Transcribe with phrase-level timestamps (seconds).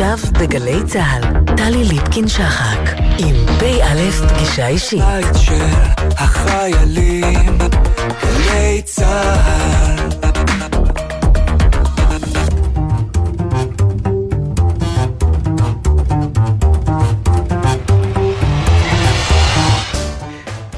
[0.00, 2.78] עכשיו בגלי צה"ל, טלי ליפקין-שחק,
[3.18, 5.00] עם פ"א פגישה אישית.
[5.00, 5.64] בית של
[6.16, 7.58] החיילים,
[8.22, 10.10] גלי צה"ל.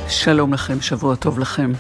[0.08, 1.72] שלום לכם, שבוע טוב לכם.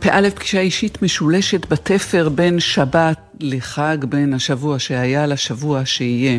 [0.00, 6.38] פא' פגישה אישית משולשת בתפר בין שבת לחג, בין השבוע שהיה לשבוע שיהיה.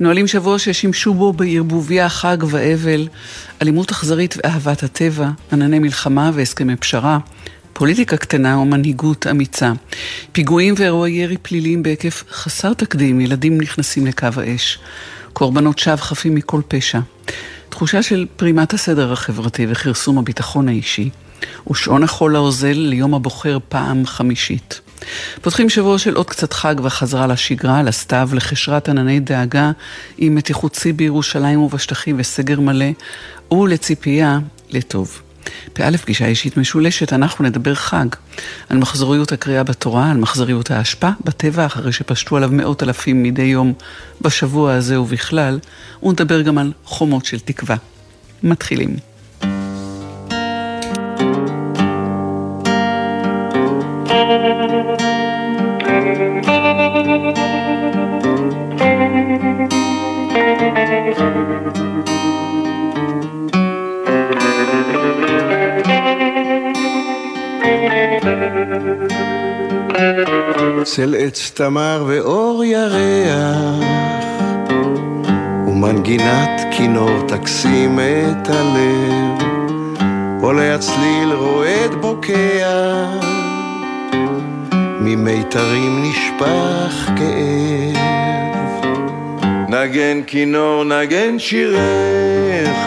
[0.00, 3.08] נועלים שבוע ששימשו בו בערבוביה חג ואבל,
[3.62, 7.18] אלימות אכזרית ואהבת הטבע, ענני מלחמה והסכמי פשרה.
[7.72, 9.72] פוליטיקה קטנה ומנהיגות אמיצה.
[10.32, 14.78] פיגועים ואירועי ירי פליליים בהיקף חסר תקדים, ילדים נכנסים לקו האש.
[15.32, 17.00] קורבנות שווא חפים מכל פשע.
[17.68, 21.10] תחושה של פרימת הסדר החברתי וכרסום הביטחון האישי.
[21.70, 24.80] ושעון החול האוזל ליום הבוחר פעם חמישית.
[25.42, 29.70] פותחים שבוע של עוד קצת חג וחזרה לשגרה, לסתיו, לחשרת ענני דאגה
[30.18, 32.90] עם מתיחות שיא בירושלים ובשטחים וסגר מלא,
[33.52, 34.38] ולציפייה
[34.70, 35.22] לטוב.
[35.72, 38.06] פא' פגישה אישית משולשת, אנחנו נדבר חג.
[38.68, 43.72] על מחזוריות הקריאה בתורה, על מחזוריות האשפה בטבע, אחרי שפשטו עליו מאות אלפים מדי יום
[44.20, 45.58] בשבוע הזה ובכלל,
[46.02, 47.76] ונדבר גם על חומות של תקווה.
[48.42, 48.96] מתחילים.
[70.84, 73.84] צל עץ תמר ואור ירח
[75.66, 79.50] ומנגינת כינור תקסים את הלב.
[80.42, 83.06] עולה הצליל רועד בוקע
[85.00, 88.40] ממיתרים נשפך כאב.
[89.68, 92.86] נגן כינור נגן שיריך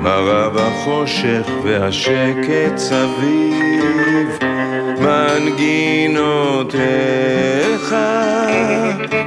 [0.00, 4.07] מרה בחושך והשקט סביב
[5.40, 6.76] מנגינותיך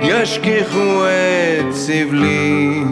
[0.01, 2.83] ישכיחו את סבלי.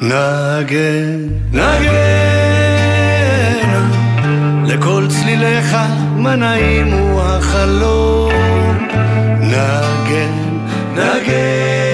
[0.00, 1.90] נגן, נגן,
[4.66, 5.76] לכל צליליך
[6.16, 8.32] מה נעים הוא החלום.
[9.40, 10.32] נגן,
[10.94, 11.90] נגן,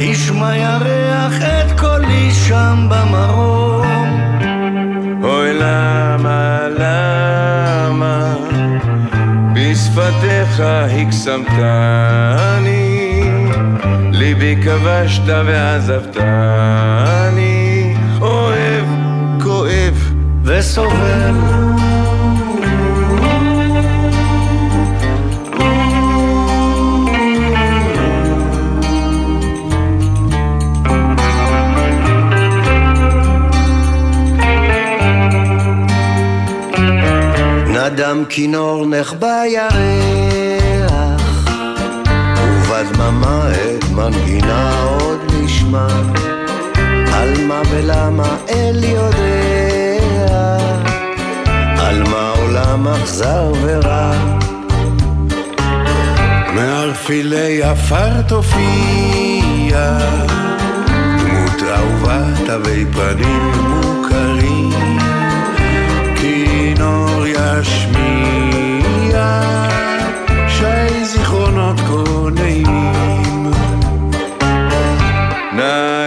[0.00, 3.57] ישמע ירח את קולי שם במרום.
[9.98, 11.62] בשפתיך הקסמתני,
[14.12, 16.64] ליבי כבשת ועזבתני,
[18.20, 18.84] אוהב,
[19.42, 20.12] כואב
[20.44, 21.34] וסובל.
[37.98, 41.22] נדם כינור נחבא ירח,
[42.40, 45.86] ובדממה את מנגינה עוד נשמע,
[47.12, 50.58] על מה ולמה אל יודע,
[51.78, 54.12] על מה עולם אכזר ורע.
[56.54, 59.98] מערפילי עפר תופיע,
[61.18, 63.87] דמות אהובה תווי פנים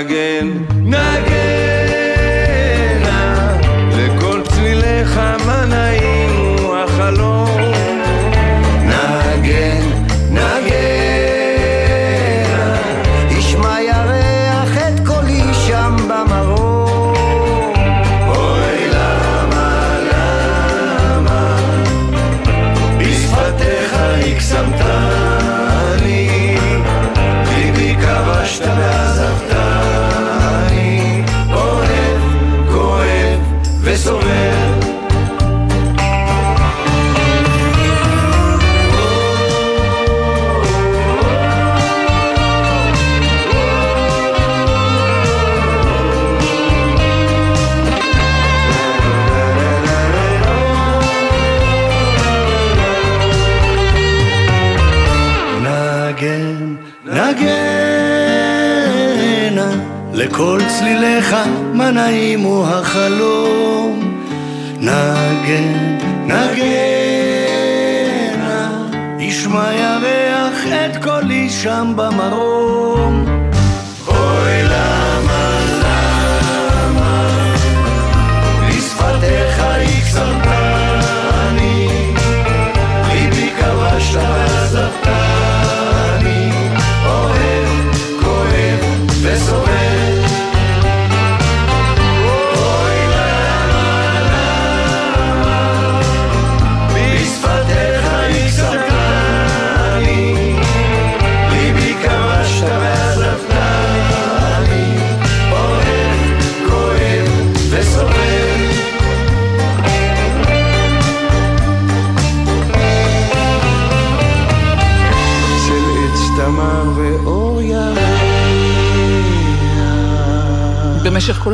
[0.01, 0.71] נגן,
[60.79, 61.35] צליליך
[61.73, 64.22] מה נעים הוא החלום.
[64.79, 67.62] נגן, נגן,
[69.20, 71.22] ישמע ירח את כל...
[71.64, 73.26] שם במרום.
[74.08, 77.28] אוי למה, למה,
[78.67, 80.60] בשפתיך הקסמתני,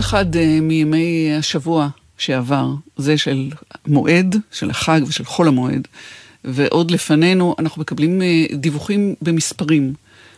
[0.07, 1.87] אחד אה, מימי השבוע
[2.17, 2.67] שעבר,
[2.97, 3.49] זה של
[3.87, 5.87] מועד, של החג ושל חול המועד,
[6.43, 9.93] ועוד לפנינו, אנחנו מקבלים אה, דיווחים במספרים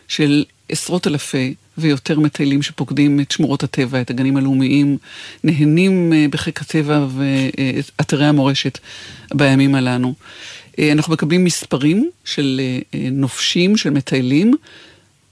[0.08, 4.98] של עשרות אלפי ויותר מטיילים שפוקדים את שמורות הטבע, את הגנים הלאומיים,
[5.44, 8.78] נהנים אה, בחיק הטבע ואתרי המורשת
[9.34, 10.14] בימים הללו.
[10.92, 12.62] אנחנו מקבלים מספרים של
[13.12, 14.54] נופשים, של מטיילים,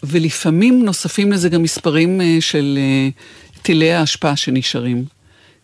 [0.04, 2.80] ולפעמים נוספים לזה גם מספרים של
[3.68, 5.04] טילי האשפה שנשארים,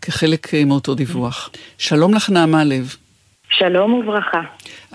[0.01, 1.49] כחלק אה, מאותו דיווח.
[1.77, 2.95] שלום לך, נעמה לב.
[3.49, 4.41] שלום וברכה.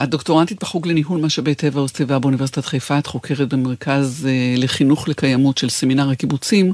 [0.03, 5.59] את דוקטורנטית בחוג לניהול משאבי טבע וסביבה באוניברסיטת חיפה, את חוקרת במרכז אה, לחינוך לקיימות
[5.59, 6.73] של סמינר הקיבוצים,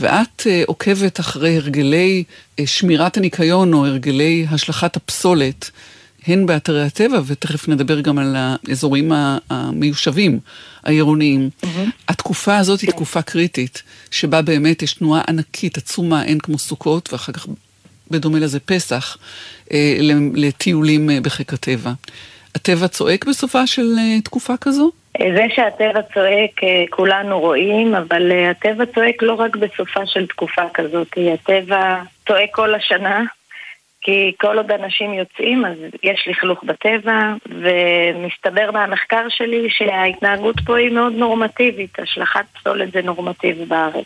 [0.00, 2.24] ואת אה, עוקבת אחרי הרגלי
[2.58, 5.70] אה, שמירת הניקיון או הרגלי השלכת הפסולת,
[6.26, 9.12] הן באתרי הטבע, ותכף נדבר גם על האזורים
[9.50, 10.38] המיושבים,
[10.84, 11.50] העירוניים.
[12.08, 17.32] התקופה הזאת היא תקופה קריטית, שבה באמת יש תנועה ענקית, עצומה, אין כמו סוכות, ואחר
[17.32, 17.46] כך
[18.10, 19.16] בדומה לזה פסח,
[19.72, 19.96] אה,
[20.34, 21.92] לטיולים אה, בחיק הטבע.
[22.54, 24.90] הטבע צועק בסופה של אה, תקופה כזו?
[25.18, 32.02] זה שהטבע צועק כולנו רואים, אבל הטבע צועק לא רק בסופה של תקופה כזאת, הטבע
[32.28, 33.24] צועק כל השנה,
[34.06, 40.90] כי כל עוד אנשים יוצאים אז יש לכלוך בטבע, ומסתבר מהמחקר שלי שההתנהגות פה היא
[40.90, 44.04] מאוד נורמטיבית, השלכת פסולת זה נורמטיבי בארץ.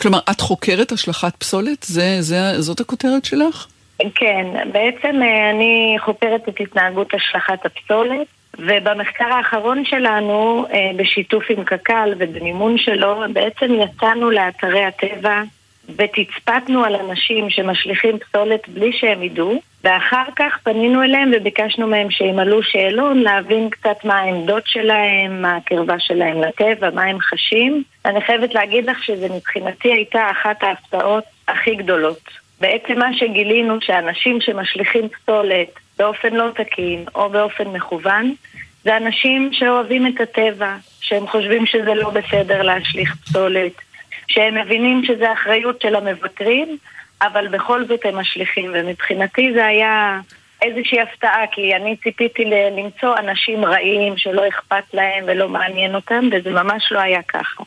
[0.00, 1.82] כלומר, את חוקרת השלכת פסולת?
[1.82, 3.66] זה, זה, זאת הכותרת שלך?
[4.14, 8.26] כן, בעצם אה, אני חוקרת את התנהגות השלכת הפסולת,
[8.58, 15.42] ובמחקר האחרון שלנו, אה, בשיתוף עם קק"ל ובמימון שלו, בעצם יצאנו לאתרי הטבע
[15.88, 22.62] ותצפתנו על אנשים שמשליכים פסולת בלי שהם ידעו, ואחר כך פנינו אליהם וביקשנו מהם שימלאו
[22.62, 27.82] שאלון להבין קצת מה העמדות שלהם, מה הקרבה שלהם לטבע, מה הם חשים.
[28.04, 32.42] אני חייבת להגיד לך שזה מבחינתי הייתה אחת ההפתעות הכי גדולות.
[32.60, 35.68] בעצם מה שגילינו שאנשים שמשליכים פסולת
[35.98, 38.34] באופן לא תקין או באופן מכוון
[38.84, 43.72] זה אנשים שאוהבים את הטבע, שהם חושבים שזה לא בסדר להשליך פסולת,
[44.32, 46.76] שהם מבינים שזה אחריות של המבקרים,
[47.22, 50.20] אבל בכל זאת הם משליכים, ומבחינתי זה היה
[50.62, 56.28] איזושהי הפתעה, כי אני ציפיתי ל- למצוא אנשים רעים שלא אכפת להם ולא מעניין אותם,
[56.32, 57.62] וזה ממש לא היה ככה.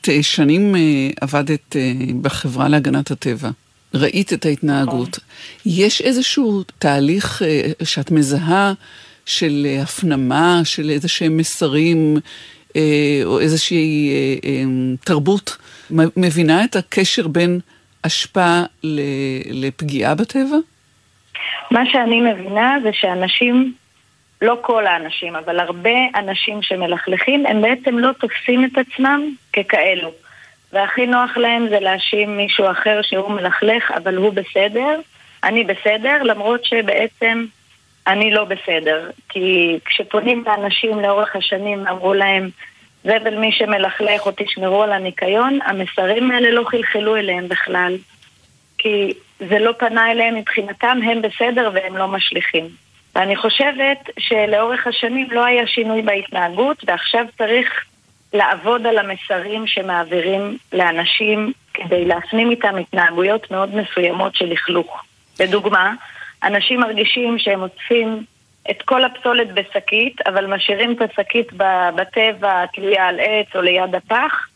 [0.00, 0.80] את שנים אה,
[1.20, 3.48] עבדת אה, בחברה להגנת הטבע.
[3.94, 5.18] ראית את ההתנהגות.
[5.66, 8.72] יש איזשהו תהליך אה, שאת מזהה
[9.26, 12.16] של הפנמה, של איזה שהם מסרים,
[13.24, 14.10] או איזושהי
[15.04, 15.56] תרבות,
[16.16, 17.60] מבינה את הקשר בין
[18.06, 18.60] אשפה
[19.50, 20.56] לפגיעה בטבע?
[21.70, 23.72] מה שאני מבינה זה שאנשים,
[24.42, 29.20] לא כל האנשים, אבל הרבה אנשים שמלכלכים, הם בעצם לא תופסים את עצמם
[29.52, 30.12] ככאלו.
[30.72, 35.00] והכי נוח להם זה להאשים מישהו אחר שהוא מלכלך, אבל הוא בסדר,
[35.44, 37.44] אני בסדר, למרות שבעצם
[38.06, 39.10] אני לא בסדר.
[39.28, 42.50] כי כשפונים לאנשים לאורך השנים ואמרו להם,
[43.04, 47.96] זבל מי שמלכלך או תשמרו על הניקיון, המסרים האלה לא חלחלו אליהם בכלל.
[48.78, 49.12] כי
[49.48, 52.68] זה לא פנה אליהם מבחינתם, הם בסדר והם לא משליכים.
[53.14, 57.84] ואני חושבת שלאורך השנים לא היה שינוי בהתנהגות, ועכשיו צריך
[58.32, 65.02] לעבוד על המסרים שמעבירים לאנשים כדי להפנים איתם התנהגויות מאוד מסוימות של לכלוך.
[65.40, 65.94] לדוגמה,
[66.42, 68.24] אנשים מרגישים שהם אוספים
[68.70, 71.52] את כל הפסולת בשקית, אבל משאירים את השקית
[71.96, 74.48] בטבע, תלויה על עץ או ליד הפח,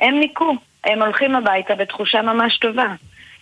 [0.00, 0.54] הם ניקו.
[0.84, 2.94] הם הולכים הביתה בתחושה ממש טובה.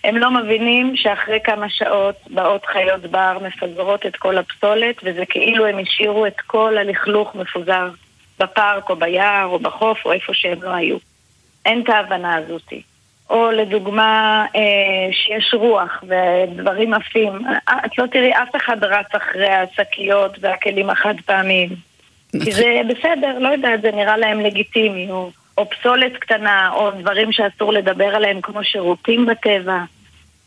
[0.05, 5.67] הם לא מבינים שאחרי כמה שעות באות חיות בר, מפזרות את כל הפסולת, וזה כאילו
[5.67, 7.91] הם השאירו את כל הלכלוך מפוזר
[8.41, 10.97] בפארק או ביער או בחוף או איפה שהם לא היו.
[11.65, 12.83] אין את ההבנה הזאתי.
[13.31, 17.33] או לדוגמה, אה, שיש רוח ודברים עפים.
[17.69, 21.69] אה, את לא תראי אף אחד רץ אחרי השקיות והכלים החד פעמיים.
[22.43, 27.33] כי זה בסדר, לא יודעת, זה נראה להם לגיטימי, או, או פסולת קטנה, או דברים
[27.33, 29.79] שאסור לדבר עליהם, כמו שירותים בטבע,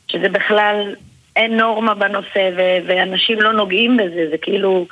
[0.07, 0.95] שזה בכלל,
[1.35, 4.87] אין נורמה בנושא, ו- ואנשים לא נוגעים בזה, זה כאילו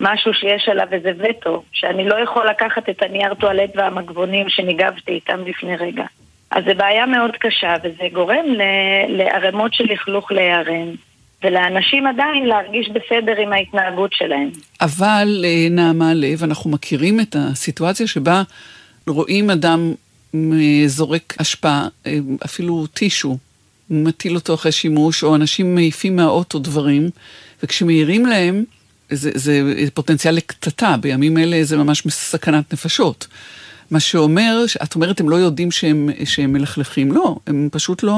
[0.00, 5.44] משהו שיש עליו איזה וטו, שאני לא יכול לקחת את הנייר טואלט והמגבונים שניגבתי איתם
[5.46, 6.04] לפני רגע.
[6.50, 8.44] אז זו בעיה מאוד קשה, וזה גורם
[9.08, 10.94] לערימות של לכלוך להיערם.
[11.44, 14.50] ולאנשים עדיין להרגיש בסדר עם ההתנהגות שלהם.
[14.80, 18.42] אבל, אה, נעמה לב, אנחנו מכירים את הסיטואציה שבה
[19.06, 19.92] רואים אדם
[20.86, 23.38] זורק אשפה, אה, אפילו טישו,
[23.90, 27.10] מטיל אותו אחרי שימוש, או אנשים מעיפים מהאוטו דברים,
[27.62, 28.64] וכשמעירים להם,
[29.10, 29.62] זה, זה
[29.94, 33.26] פוטנציאל לקטטה, בימים אלה זה ממש סכנת נפשות.
[33.90, 38.14] מה שאומר, את אומרת, הם לא יודעים שהם, שהם מלכלכים, לא, הם פשוט לא,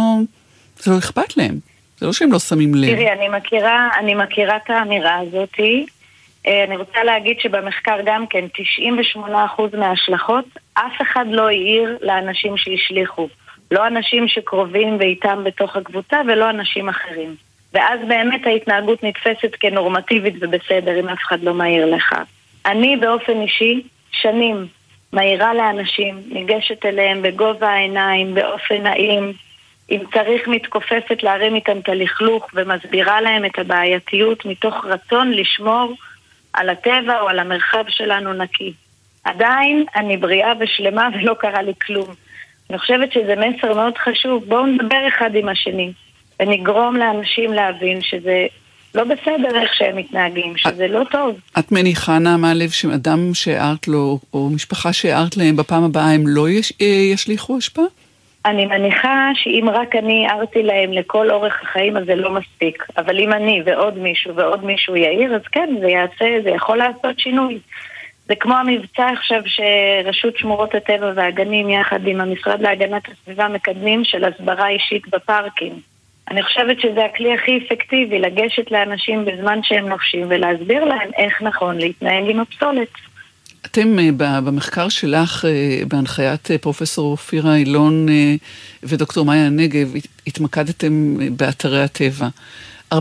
[0.78, 1.58] זה לא אכפת להם.
[1.98, 2.94] זה לא שהם לא שמים לב.
[2.94, 5.86] תראי, אני מכירה, אני מכירה את האמירה הזאתי.
[6.46, 8.44] אה, אני רוצה להגיד שבמחקר גם כן,
[9.16, 10.44] 98% מההשלכות,
[10.74, 13.28] אף אחד לא העיר לאנשים שהשליכו.
[13.70, 17.34] לא אנשים שקרובים ואיתם בתוך הקבוצה ולא אנשים אחרים.
[17.74, 22.14] ואז באמת ההתנהגות נתפסת כנורמטיבית ובסדר אם אף אחד לא מעיר לך.
[22.66, 24.66] אני באופן אישי, שנים,
[25.12, 29.32] מעירה לאנשים, ניגשת אליהם בגובה העיניים, באופן נעים,
[29.90, 35.94] אם צריך מתכופפת להרים איתם את הלכלוך ומסבירה להם את הבעייתיות מתוך רצון לשמור
[36.52, 38.72] על הטבע או על המרחב שלנו נקי.
[39.24, 42.14] עדיין אני בריאה ושלמה ולא קרה לי כלום.
[42.70, 45.92] אני חושבת שזה מסר מאוד חשוב, בואו נדבר אחד עם השני
[46.40, 48.46] ונגרום לאנשים להבין שזה
[48.98, 51.40] לא בסדר איך שהם מתנהגים, שזה את, לא טוב.
[51.58, 56.48] את מניחה, נעמה לב, שאדם שהערת לו, או משפחה שהערת להם בפעם הבאה, הם לא
[56.48, 57.84] יש, אה, ישליכו השפעה?
[58.46, 62.86] אני מניחה שאם רק אני הערתי להם לכל אורך החיים, אז זה לא מספיק.
[62.96, 67.18] אבל אם אני ועוד מישהו ועוד מישהו יעיר, אז כן, זה יעשה, זה יכול לעשות
[67.18, 67.58] שינוי.
[68.28, 74.24] זה כמו המבצע עכשיו שרשות שמורות הטבע והגנים יחד עם המשרד להגנת הסביבה מקדמים של
[74.24, 75.97] הסברה אישית בפארקים.
[76.30, 81.78] אני חושבת שזה הכלי הכי אפקטיבי, לגשת לאנשים בזמן שהם נופשים ולהסביר להם איך נכון
[81.78, 82.88] להתנהל עם הפסולת.
[83.66, 88.06] אתם אה, במחקר שלך, אה, בהנחיית אה, פרופסור אופירה אילון
[88.82, 89.92] ודוקטור מאיה נגב,
[90.26, 92.28] התמקדתם באתרי הטבע.
[92.94, 92.96] 45%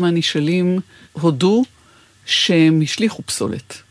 [0.00, 0.78] מהנשאלים
[1.12, 1.64] הודו
[2.26, 3.82] שהם השליכו פסולת.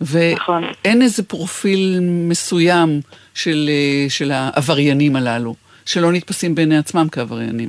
[0.00, 0.64] נכון.
[0.84, 3.00] ואין איזה פרופיל מסוים
[3.34, 3.70] של,
[4.08, 5.54] של העבריינים הללו,
[5.86, 7.68] שלא נתפסים בעיני עצמם כעבריינים.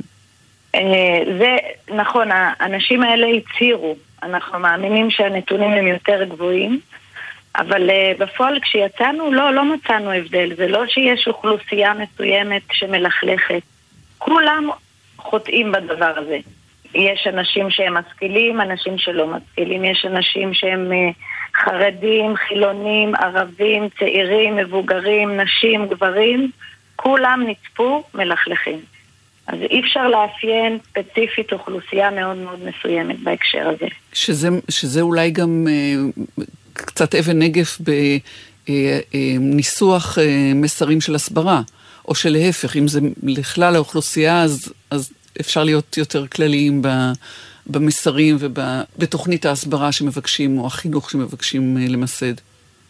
[1.40, 1.58] זה
[1.96, 6.80] נכון, האנשים האלה הצהירו, אנחנו מאמינים שהנתונים הם יותר גבוהים.
[7.58, 10.56] אבל uh, בפועל כשיצאנו, לא, לא מצאנו הבדל.
[10.56, 13.62] זה לא שיש אוכלוסייה מסוימת שמלכלכת.
[14.18, 14.70] כולם
[15.18, 16.38] חוטאים בדבר הזה.
[16.96, 21.14] יש אנשים שהם משכילים, אנשים שלא משכילים, יש אנשים שהם uh,
[21.64, 26.52] חרדים, חילונים, ערבים, צעירים, מבוגרים, נשים, גברים,
[26.98, 28.80] כולם נצפו מלכלכים.
[29.48, 33.88] אז אי אפשר לאפיין ספציפית אוכלוסייה מאוד מאוד מסוימת בהקשר הזה.
[34.14, 36.42] שזה, שזה אולי גם uh,
[36.74, 37.78] קצת אבן נגף
[38.68, 41.62] בניסוח אה, אה, מסרים של הסברה,
[42.08, 46.82] או שלהפך, אם זה לכלל האוכלוסייה, אז, אז אפשר להיות יותר כלליים
[47.68, 52.34] במסרים ובתוכנית ההסברה שמבקשים, או החינוך שמבקשים אה, למסד.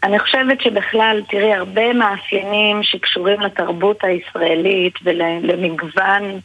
[0.03, 6.39] אני חושבת שבכלל, תראי, הרבה מאפיינים שקשורים לתרבות הישראלית ולמגוון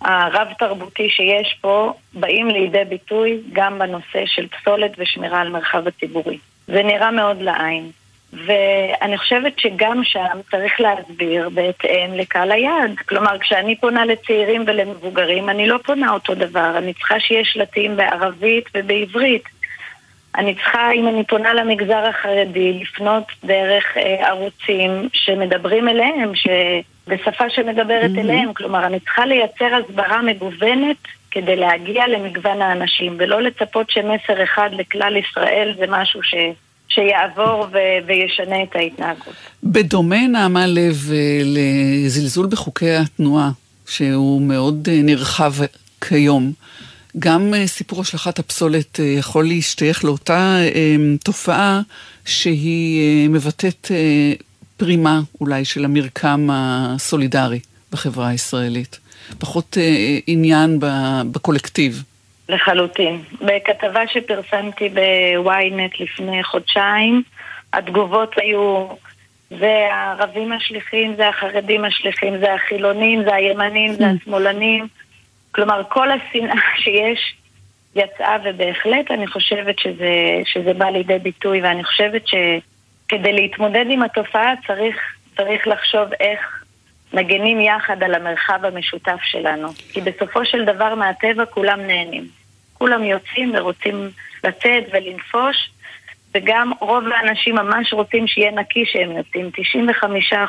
[0.00, 6.38] הרב-תרבותי שיש פה, באים לידי ביטוי גם בנושא של פסולת ושמירה על מרחב הציבורי.
[6.66, 7.90] זה נראה מאוד לעין.
[8.32, 12.98] ואני חושבת שגם שם צריך להסביר בהתאם לקהל היעד.
[13.08, 16.78] כלומר, כשאני פונה לצעירים ולמבוגרים, אני לא פונה אותו דבר.
[16.78, 19.44] אני צריכה שיהיה שלטים בערבית ובעברית.
[20.36, 26.32] אני צריכה, אם אני פונה למגזר החרדי, לפנות דרך אה, ערוצים שמדברים אליהם,
[27.08, 28.20] בשפה שמדברת mm-hmm.
[28.20, 28.52] אליהם.
[28.54, 30.96] כלומר, אני צריכה לייצר הסברה מגוונת
[31.30, 36.34] כדי להגיע למגוון האנשים, ולא לצפות שמסר אחד לכלל ישראל זה משהו ש...
[36.88, 39.34] שיעבור ו- וישנה את ההתנהגות.
[39.64, 43.50] בדומה, נעמה לב, אה, לזלזול בחוקי התנועה,
[43.86, 45.52] שהוא מאוד אה, נרחב
[46.08, 46.52] כיום,
[47.18, 50.56] גם אה, סיפור השלכת הפסולת יכול להשתייך לאותה
[51.24, 51.80] תופעה
[52.24, 53.90] שהיא מבטאת
[54.76, 57.60] פרימה אולי של המרקם הסולידרי
[57.92, 58.98] בחברה הישראלית.
[59.38, 60.78] פחות אה, עניין
[61.32, 62.02] בקולקטיב.
[62.48, 63.22] לחלוטין.
[63.40, 67.22] בכתבה שפרסמתי בוויינט לפני חודשיים,
[67.72, 68.86] התגובות היו,
[69.50, 74.86] זה הערבים השליחים, זה החרדים השליחים, זה החילונים, זה הימנים, זה השמאלנים.
[75.50, 77.34] כלומר, כל השנאה שיש
[77.94, 80.14] יצאה, ובהחלט אני חושבת שזה,
[80.44, 84.96] שזה בא לידי ביטוי, ואני חושבת שכדי להתמודד עם התופעה צריך,
[85.36, 86.64] צריך לחשוב איך
[87.12, 89.68] מגנים יחד על המרחב המשותף שלנו.
[89.92, 92.28] כי בסופו של דבר מהטבע כולם נהנים.
[92.74, 94.10] כולם יוצאים ורוצים
[94.44, 95.70] לצאת ולנפוש,
[96.34, 99.50] וגם רוב האנשים ממש רוצים שיהיה נקי שהם יוצאים.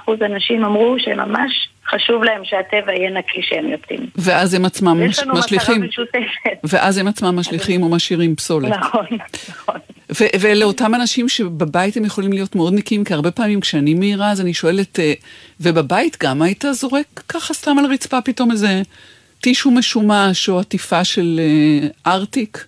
[0.06, 4.00] 95% אנשים אמרו שממש חשוב להם שהטבע יהיה נקי שהם יוצאים.
[4.16, 5.82] ואז הם עצמם לנו משליכים.
[6.64, 8.72] ואז הם עצמם משליכים או משאירים פסולת.
[8.72, 9.06] נכון,
[9.50, 9.76] נכון.
[10.12, 14.42] ו- ולאותם אנשים שבבית הם יכולים להיות מאוד נקיים, כי הרבה פעמים כשאני מעירה אז
[14.42, 15.14] אני שואלת, אה,
[15.62, 18.82] ובבית גם היית זורק ככה סתם על הרצפה פתאום איזה
[19.42, 22.66] טישו משומש או עטיפה של אה, ארטיק?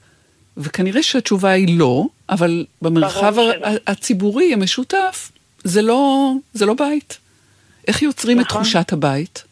[0.58, 3.80] וכנראה שהתשובה היא לא, אבל במרחב ברור ה- שלא.
[3.88, 5.32] הציבורי המשותף
[5.64, 7.20] זה לא, זה לא בית.
[7.88, 8.62] איך יוצרים את נכון.
[8.62, 9.44] תחושת הבית?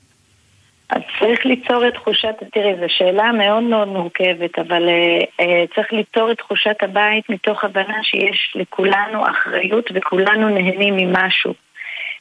[0.90, 5.94] אז צריך ליצור את תחושת, תראי, זו שאלה מאוד מאוד מורכבת, אבל אה, אה, צריך
[5.94, 11.54] ליצור את תחושת הבית מתוך הבנה שיש לכולנו אחריות וכולנו נהנים ממשהו.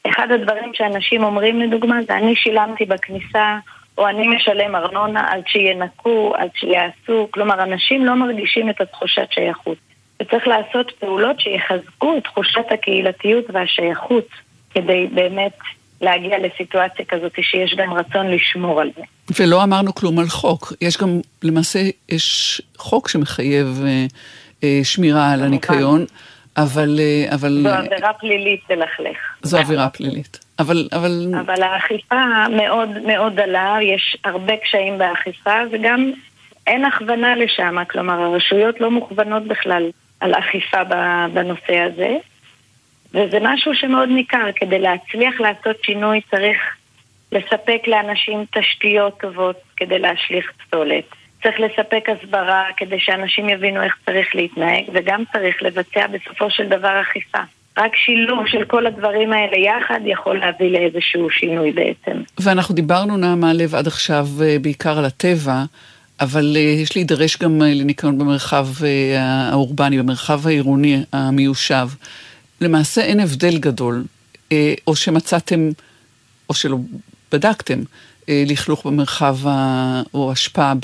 [0.09, 3.59] אחד הדברים שאנשים אומרים לדוגמה זה אני שילמתי בכניסה
[3.99, 9.90] או אני משלם ארנונה עד שינקו, עד שיעשו, כלומר אנשים לא מרגישים את התחושת שייכות.
[10.21, 14.29] וצריך לעשות פעולות שיחזקו את תחושת הקהילתיות והשייכות
[14.75, 15.53] כדי באמת
[16.01, 19.03] להגיע לסיטואציה כזאת שיש גם רצון לשמור על זה.
[19.39, 20.73] ולא אמרנו כלום על חוק.
[20.81, 24.07] יש גם, למעשה, יש חוק שמחייב אה,
[24.65, 26.05] אה, שמירה על הניקיון,
[26.57, 27.01] אבל...
[27.01, 29.19] אה, אבל זו עבירה פלילית ללכלך.
[29.43, 30.39] זו עבירה פלילית.
[30.59, 36.13] אבל, אבל, אבל האכיפה מאוד מאוד דלה, יש הרבה קשיים באכיפה וגם
[36.67, 40.85] אין הכוונה לשם, כלומר הרשויות לא מוכוונות בכלל על אכיפה
[41.33, 42.17] בנושא הזה
[43.15, 46.59] וזה משהו שמאוד ניכר, כדי להצליח לעשות שינוי צריך
[47.33, 51.05] לספק לאנשים תשתיות טובות כדי להשליך פסולת.
[51.43, 57.01] צריך לספק הסברה כדי שאנשים יבינו איך צריך להתנהג וגם צריך לבצע בסופו של דבר
[57.01, 57.39] אכיפה.
[57.79, 62.23] רק שילוב של כל הדברים האלה יחד יכול להביא לאיזשהו שינוי בעצם.
[62.41, 65.63] ואנחנו דיברנו, נעמה לב, עד עכשיו אה, בעיקר על הטבע,
[66.21, 71.89] אבל אה, יש להידרש גם אה, לניקיון במרחב אה, האורבני, במרחב העירוני המיושב.
[72.61, 74.05] למעשה אין הבדל גדול,
[74.87, 75.71] או שמצאתם,
[76.49, 76.77] או שלא
[77.33, 77.79] בדקתם,
[78.29, 80.03] לכלוך במרחב, ה...
[80.15, 80.75] או השפעה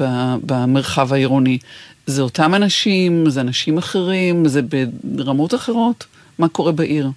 [0.46, 1.58] במרחב העירוני.
[2.06, 4.60] זה אותם אנשים, זה אנשים אחרים, זה
[5.04, 6.06] ברמות אחרות?
[6.38, 7.08] מה קורה בעיר?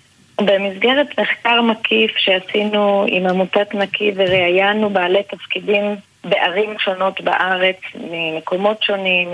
[0.41, 9.29] במסגרת מחקר מקיף שעשינו עם עמותת נקי וראיינו בעלי תפקידים בערים שונות בארץ, ממקומות שונים,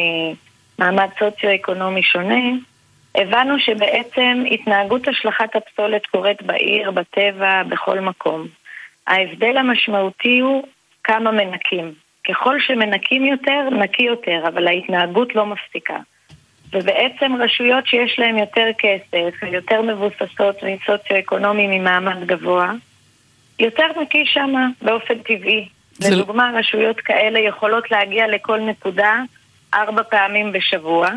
[0.79, 2.43] ממעמד סוציו-אקונומי שונה,
[3.15, 8.47] הבנו שבעצם התנהגות השלכת הפסולת קורית בעיר, בטבע, בכל מקום.
[9.07, 10.63] ההבדל המשמעותי הוא
[11.03, 11.93] כמה מנקים.
[12.29, 15.97] ככל שמנקים יותר, נקי יותר, אבל ההתנהגות לא מפסיקה.
[16.73, 22.71] ובעצם רשויות שיש להן יותר כסף, יותר מבוססות מסוציו-אקונומי ממעמד גבוה,
[23.59, 25.67] יותר נקי שמה באופן טבעי.
[25.97, 29.21] זה לא- לדוגמה, רשויות כאלה יכולות להגיע לכל נקודה
[29.73, 31.09] ארבע פעמים בשבוע,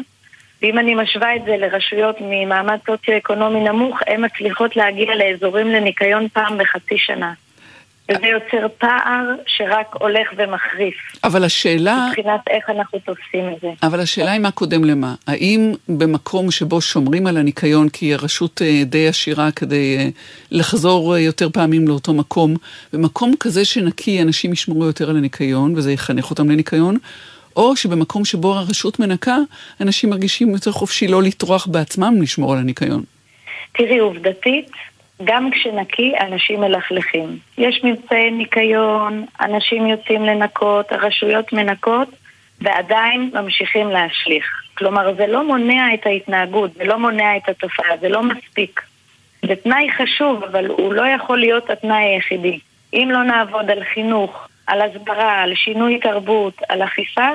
[0.62, 6.58] ואם אני משווה את זה לרשויות ממעמד סוציו-אקונומי נמוך, הן מצליחות להגיע לאזורים לניקיון פעם
[6.58, 7.32] בחצי שנה.
[8.10, 10.94] וזה יוצר פער שרק הולך ומחריף,
[11.24, 12.06] אבל השאלה...
[12.08, 13.68] מבחינת איך אנחנו תופסים את זה.
[13.82, 15.14] אבל השאלה היא מה קודם למה.
[15.26, 20.08] האם במקום שבו שומרים על הניקיון, כי הרשות אה, די עשירה כדי אה,
[20.50, 22.54] לחזור אה, יותר פעמים לאותו מקום,
[22.92, 26.96] במקום כזה שנקי אנשים ישמרו יותר על הניקיון, וזה יחנך אותם לניקיון,
[27.56, 29.36] או שבמקום שבו הרשות מנקה,
[29.80, 33.02] אנשים מרגישים יותר חופשי לא לטרוח בעצמם לשמור על הניקיון.
[33.72, 34.70] תראי, עובדתית,
[35.24, 37.38] גם כשנקי, אנשים מלכלכים.
[37.58, 42.08] יש מבצעי ניקיון, אנשים יוצאים לנקות, הרשויות מנקות,
[42.60, 44.62] ועדיין ממשיכים להשליך.
[44.74, 48.80] כלומר, זה לא מונע את ההתנהגות, זה לא מונע את התופעה, זה לא מספיק.
[49.46, 52.58] זה תנאי חשוב, אבל הוא לא יכול להיות התנאי היחידי.
[52.92, 57.28] אם לא נעבוד על חינוך, על הסברה, על שינוי תרבות, על אכיפה,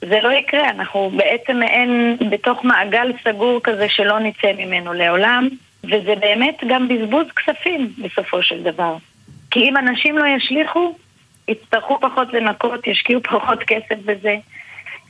[0.00, 0.70] זה לא יקרה.
[0.70, 5.48] אנחנו בעצם מעין בתוך מעגל סגור כזה שלא נצא ממנו לעולם,
[5.84, 8.96] וזה באמת גם בזבוז כספים בסופו של דבר.
[9.50, 10.94] כי אם אנשים לא ישליכו,
[11.48, 14.36] יצטרכו פחות לנקות, ישקיעו פחות כסף בזה.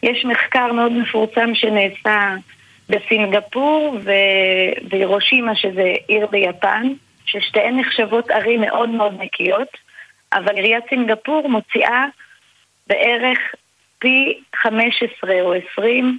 [0.02, 2.34] יש מחקר מאוד מפורסם שנעשה
[2.88, 6.82] בסינגפור ו- והירושימה, שזה עיר ביפן,
[7.26, 9.68] ששתיהן נחשבות ערים מאוד מאוד נקיות,
[10.32, 12.04] אבל עיריית סינגפור מוציאה
[12.86, 13.38] בערך
[13.98, 16.18] פי 15 או 20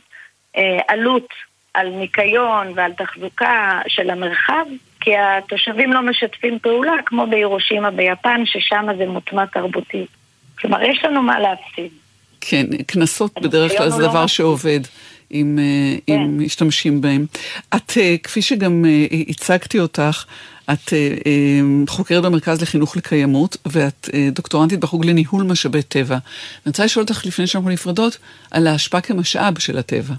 [0.58, 1.28] אה, עלות
[1.74, 4.66] על ניקיון ועל תחזוקה של המרחב,
[5.00, 10.10] כי התושבים לא משתפים פעולה, כמו בהירושימה ביפן, ששם זה מוטמע תרבותית.
[10.60, 11.92] כלומר, יש לנו מה להפסיד.
[12.42, 14.80] כן, קנסות בדרך כלל זה דבר שעובד.
[15.32, 15.60] אם,
[16.08, 16.14] כן.
[16.14, 17.26] אם משתמשים בהם.
[17.76, 17.92] את,
[18.24, 18.86] כפי שגם
[19.28, 20.26] הצגתי אותך,
[20.72, 20.94] את
[21.88, 26.16] חוקרת במרכז לחינוך לקיימות, ואת דוקטורנטית בחוג לניהול משאבי טבע.
[26.16, 26.22] אני
[26.66, 28.18] רוצה לשאול אותך לפני שאנחנו נפרדות,
[28.52, 30.14] על ההשפעה כמשאב של הטבע.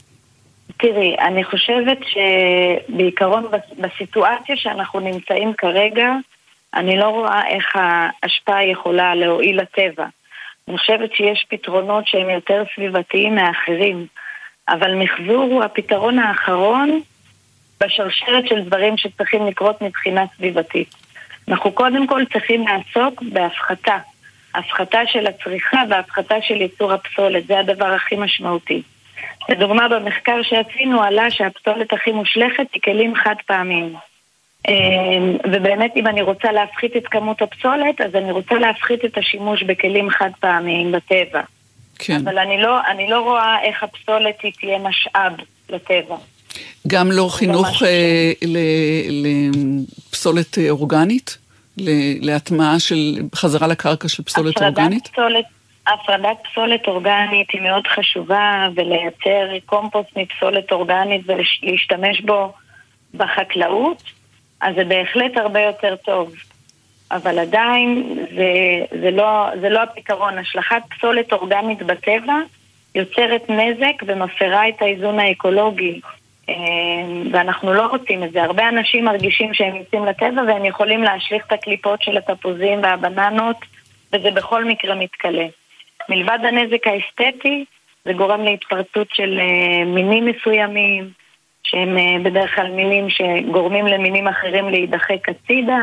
[0.77, 3.47] תראי, אני חושבת שבעיקרון
[3.79, 6.13] בסיטואציה שאנחנו נמצאים כרגע,
[6.75, 10.07] אני לא רואה איך ההשפעה יכולה להועיל לטבע.
[10.69, 14.07] אני חושבת שיש פתרונות שהם יותר סביבתיים מאחרים,
[14.69, 17.01] אבל מחזור הוא הפתרון האחרון
[17.81, 20.95] בשרשרת של דברים שצריכים לקרות מבחינה סביבתית.
[21.49, 23.99] אנחנו קודם כל צריכים לעסוק בהפחתה.
[24.55, 28.83] הפחתה של הצריכה והפחתה של ייצור הפסולת, זה הדבר הכי משמעותי.
[29.49, 33.95] לדוגמה, במחקר שעשינו עלה שהפסולת הכי מושלכת היא כלים חד פעמיים.
[34.69, 39.63] אמ, ובאמת אם אני רוצה להפחית את כמות הפסולת, אז אני רוצה להפחית את השימוש
[39.63, 41.41] בכלים חד פעמיים בטבע.
[41.99, 42.21] כן.
[42.25, 45.33] אבל אני לא, אני לא רואה איך הפסולת היא תהיה משאב
[45.71, 46.17] לטבע.
[46.87, 48.33] גם לא חינוך אה,
[49.11, 51.39] לפסולת אה, אורגנית?
[52.21, 55.09] להטמעה של, חזרה לקרקע של פסולת אורגנית?
[55.09, 55.45] פסולת,
[55.87, 62.53] הפרדת פסולת אורגנית היא מאוד חשובה, ולייצר קומפוסט מפסולת אורגנית ולהשתמש בו
[63.14, 64.03] בחקלאות.
[64.61, 66.35] אז זה בהחלט הרבה יותר טוב.
[67.11, 68.53] אבל עדיין זה,
[69.01, 70.38] זה, לא, זה לא הפתרון.
[70.38, 72.37] השלכת פסולת אורגנית בטבע
[72.95, 76.01] יוצרת נזק ומפרה את האיזון האקולוגי.
[76.49, 76.55] אה,
[77.33, 78.43] ואנחנו לא רוצים את זה.
[78.43, 83.57] הרבה אנשים מרגישים שהם יוצאים לטבע והם יכולים להשליך את הקליפות של התפוזים והבננות,
[84.12, 85.47] וזה בכל מקרה מתכלה.
[86.09, 87.65] מלבד הנזק האסתטי,
[88.05, 91.11] זה גורם להתפרצות של אה, מינים מסוימים,
[91.63, 95.79] שהם אה, בדרך כלל מינים שגורמים למינים אחרים להידחק הצידה.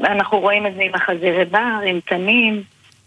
[0.00, 2.62] אנחנו רואים את זה עם החזירי בר, עם תנים.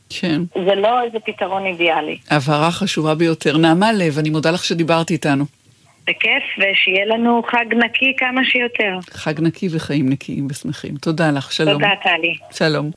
[0.10, 0.42] כן.
[0.66, 2.18] זה לא איזה פתרון אידיאלי.
[2.32, 3.58] הבהרה חשובה ביותר.
[3.58, 5.46] נעמה לב, אני מודה לך שדיברת איתנו.
[6.08, 9.00] בכיף, ושיהיה לנו חג נקי כמה שיותר.
[9.10, 10.96] חג נקי וחיים נקיים ושמחים.
[10.96, 11.74] תודה לך, שלום.
[11.74, 12.36] תודה, טלי.
[12.52, 12.92] שלום.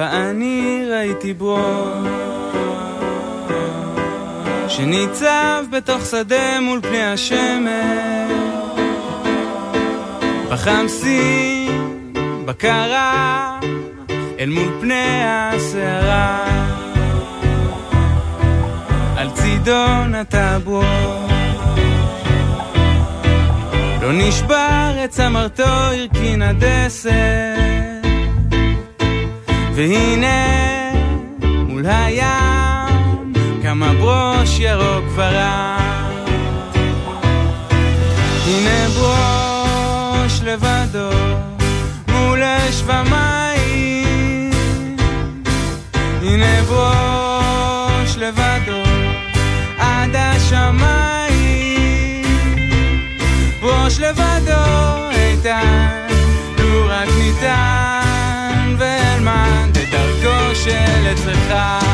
[0.00, 1.58] ואני ראיתי בו
[4.68, 8.32] שניצב בתוך שדה מול פני השמש.
[10.50, 12.12] בחמסין,
[12.44, 13.58] בקרה,
[14.38, 16.44] אל מול פני הסערה.
[19.16, 20.84] על צידון הטבור
[24.02, 27.99] לא נשבר את צמרתו, הרכין הדסת
[29.74, 30.92] והנה
[31.42, 35.80] מול הים כמה ברוש ירוק ורק.
[38.46, 41.10] הנה ברוש לבדו
[42.08, 44.50] מול אש ומים.
[46.22, 47.19] הנה ברוש
[61.60, 61.89] side.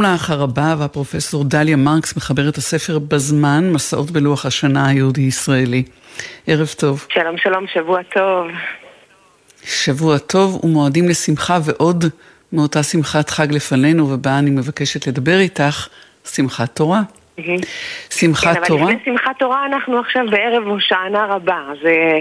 [0.00, 5.82] שלום לך הרבה והפרופסור דליה מרקס, מחברת הספר בזמן, מסעות בלוח השנה היהודי-ישראלי.
[6.46, 7.06] ערב טוב.
[7.12, 8.46] שלום שלום, שבוע טוב.
[9.64, 12.04] שבוע טוב ומועדים לשמחה ועוד
[12.52, 15.88] מאותה שמחת חג לפנינו, ובה אני מבקשת לדבר איתך,
[16.24, 17.00] שמחת תורה.
[18.10, 18.82] שמחת כן, תורה.
[18.82, 21.60] אבל לפני שמחת תורה אנחנו עכשיו בערב הושענא רבה.
[21.82, 22.18] זה,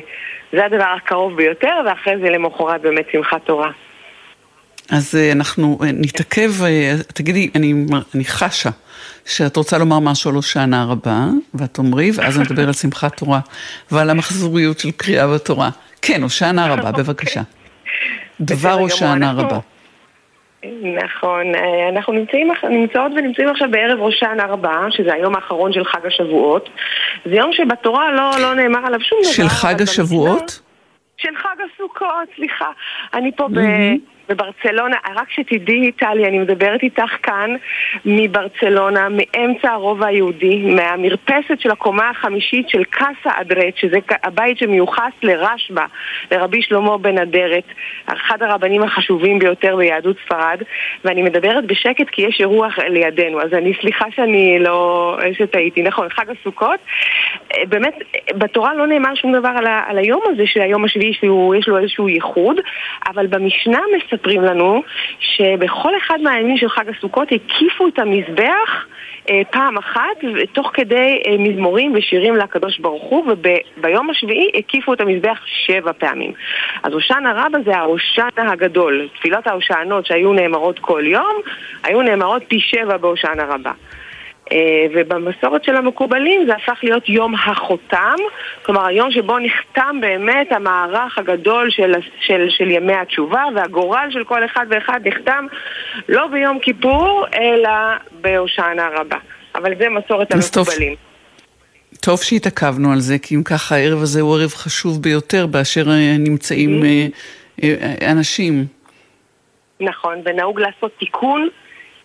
[0.51, 3.71] זה הדבר הקרוב ביותר, ואחרי זה למחרת באמת שמחת תורה.
[4.91, 7.73] אז אה, אנחנו אה, נתעכב, אה, תגידי, אני,
[8.15, 8.69] אני חשה
[9.25, 13.39] שאת רוצה לומר משהו על הושענא רבה, ואת תאמרי, ואז נדבר על שמחת תורה
[13.91, 15.69] ועל המחזוריות של קריאה בתורה.
[16.01, 17.41] כן, הושענא רבה, בבקשה.
[18.41, 19.59] דבר הושענא רבה.
[21.03, 21.45] נכון,
[21.93, 26.69] אנחנו נמצאים, נמצאות ונמצאים עכשיו בערב הושענא רבה, שזה היום האחרון של חג השבועות.
[27.25, 29.31] זה יום שבתורה לא, לא נאמר עליו שום דבר.
[29.31, 30.59] של חג השבועות?
[31.17, 32.71] של חג הסוכות, סליחה.
[33.13, 33.59] אני פה ב...
[34.29, 37.55] בברצלונה, רק שתדעי, טלי, אני מדברת איתך כאן
[38.05, 45.85] מברצלונה, מאמצע הרובע היהודי, מהמרפסת של הקומה החמישית של קאסה אדרט, שזה הבית שמיוחס לרשב"א,
[46.31, 47.63] לרבי שלמה בן אדרת,
[48.05, 50.61] אחד הרבנים החשובים ביותר ביהדות ספרד,
[51.05, 55.17] ואני מדברת בשקט כי יש אירוח לידינו, אז אני סליחה שאני לא...
[55.33, 55.81] שטעיתי.
[55.81, 56.79] נכון, חג הסוכות.
[57.53, 57.93] אה, באמת,
[58.37, 59.83] בתורה לא נאמר שום דבר על, ה...
[59.87, 62.57] על היום הזה, שהיום השביעי שיש לו איזשהו ייחוד,
[63.07, 63.79] אבל במשנה
[64.19, 64.83] מספרים לנו
[65.19, 68.85] שבכל אחד מהימים של חג הסוכות הקיפו את המזבח
[69.29, 70.17] אה, פעם אחת,
[70.53, 73.33] תוך כדי אה, מזמורים ושירים לקדוש ברוך הוא,
[73.77, 76.31] וביום השביעי הקיפו את המזבח שבע פעמים.
[76.83, 79.07] אז הושענא רבה זה ההושענא הגדול.
[79.15, 81.41] תפילות ההושענות שהיו נאמרות כל יום,
[81.83, 83.71] היו נאמרות פי שבע בהושענא רבה.
[84.51, 88.15] אה, ובמסורת של המקובלים זה הפך להיות יום החותם,
[88.65, 94.45] כלומר היום שבו נחתם באמת המערך הגדול של, של, של ימי התשובה והגורל של כל
[94.45, 95.45] אחד ואחד נחתם
[96.09, 97.69] לא ביום כיפור אלא
[98.21, 99.17] בהושענא רבה.
[99.55, 100.31] אבל זה מסורת.
[100.31, 100.95] המקובלים.
[102.01, 106.15] טוב שהתעכבנו על זה, כי אם ככה הערב הזה הוא ערב חשוב ביותר באשר אה,
[106.19, 107.07] נמצאים אה,
[107.63, 108.65] אה, אנשים.
[109.79, 111.49] נכון, ונהוג לעשות תיקון,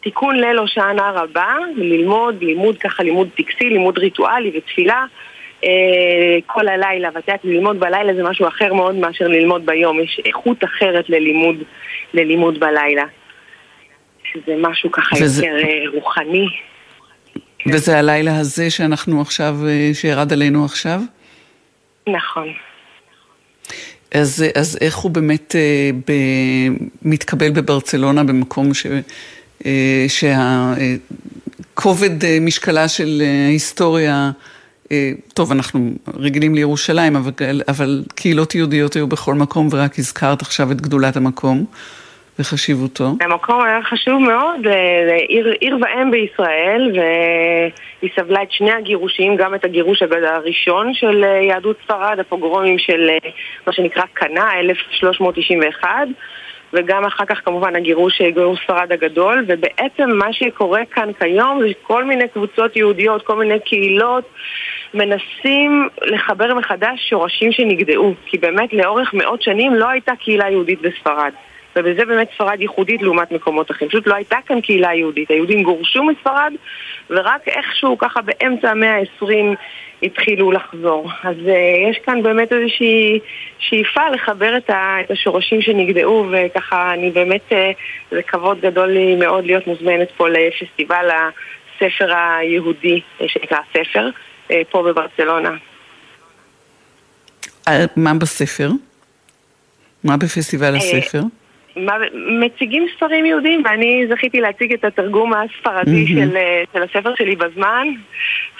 [0.04, 5.04] תיקון ליל הושענא רבה, ללמוד, לימוד ככה, לימוד טקסי, לימוד ריטואלי ותפילה
[5.64, 5.70] אה,
[6.46, 10.64] כל הלילה, ואת יודעת, ללמוד בלילה זה משהו אחר מאוד מאשר ללמוד ביום, יש איכות
[10.64, 11.56] אחרת ללימוד,
[12.14, 13.04] ללימוד בלילה.
[14.32, 16.46] שזה משהו ככה וזה- יותר אה, רוחני.
[17.72, 21.00] וזה הלילה הזה שאנחנו עכשיו, אה, שירד עלינו עכשיו?
[22.08, 22.48] נכון.
[24.14, 26.12] אז, אז איך הוא באמת אה, ב,
[27.02, 28.86] מתקבל בברצלונה במקום ש,
[30.08, 30.94] שהכובד
[32.24, 34.30] אה, משקלה של אה, ההיסטוריה,
[34.92, 40.72] אה, טוב, אנחנו רגילים לירושלים, אבל, אבל קהילות יהודיות היו בכל מקום, ורק הזכרת עכשיו
[40.72, 41.64] את גדולת המקום
[42.38, 43.04] וחשיבותו.
[43.20, 45.16] המקום היה חשוב מאוד, אה,
[45.60, 51.76] עיר, ואם בישראל, והיא סבלה את שני הגירושים, גם את הגירוש הראשון של אה, יהדות
[51.84, 53.30] ספרד, הפוגרומים של אה,
[53.66, 55.90] מה שנקרא קנה, 1391,
[56.72, 62.04] וגם אחר כך כמובן הגירוש, גירוש ספרד הגדול, ובעצם מה שקורה כאן כיום זה כל
[62.04, 64.24] מיני קבוצות יהודיות, כל מיני קהילות,
[64.94, 71.32] מנסים לחבר מחדש שורשים שנגדעו, כי באמת לאורך מאות שנים לא הייתה קהילה יהודית בספרד.
[71.76, 73.88] ובזה באמת ספרד ייחודית לעומת מקומות אחרים.
[73.88, 75.30] פשוט לא הייתה כאן קהילה יהודית.
[75.30, 76.52] היהודים גורשו מספרד,
[77.10, 79.56] ורק איכשהו ככה באמצע המאה ה-20
[80.02, 81.10] התחילו לחזור.
[81.24, 83.20] אז uh, יש כאן באמת איזושהי
[83.58, 87.54] שאיפה לחבר את, ה, את השורשים שנגדעו, וככה אני באמת, uh,
[88.10, 94.08] זה כבוד גדול לי מאוד להיות מוזמנת פה לפסטיבל הספר היהודי, אה, שנקרא ספר,
[94.48, 95.56] uh, פה בברצלונה.
[97.96, 98.70] מה בספר?
[100.04, 101.20] מה בפסטיבל הספר?
[102.40, 106.30] מציגים ספרים יהודים, ואני זכיתי להציג את התרגום הספרדי מהמם.
[106.30, 107.88] של, אה, של הספר שלי בזמן.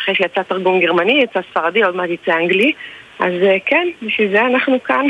[0.03, 2.73] אחרי שיצא תרגום גרמני, יצא ספרדי, עוד מעט יצא אנגלי.
[3.19, 5.07] אז אה, כן, בשביל זה אנחנו כאן.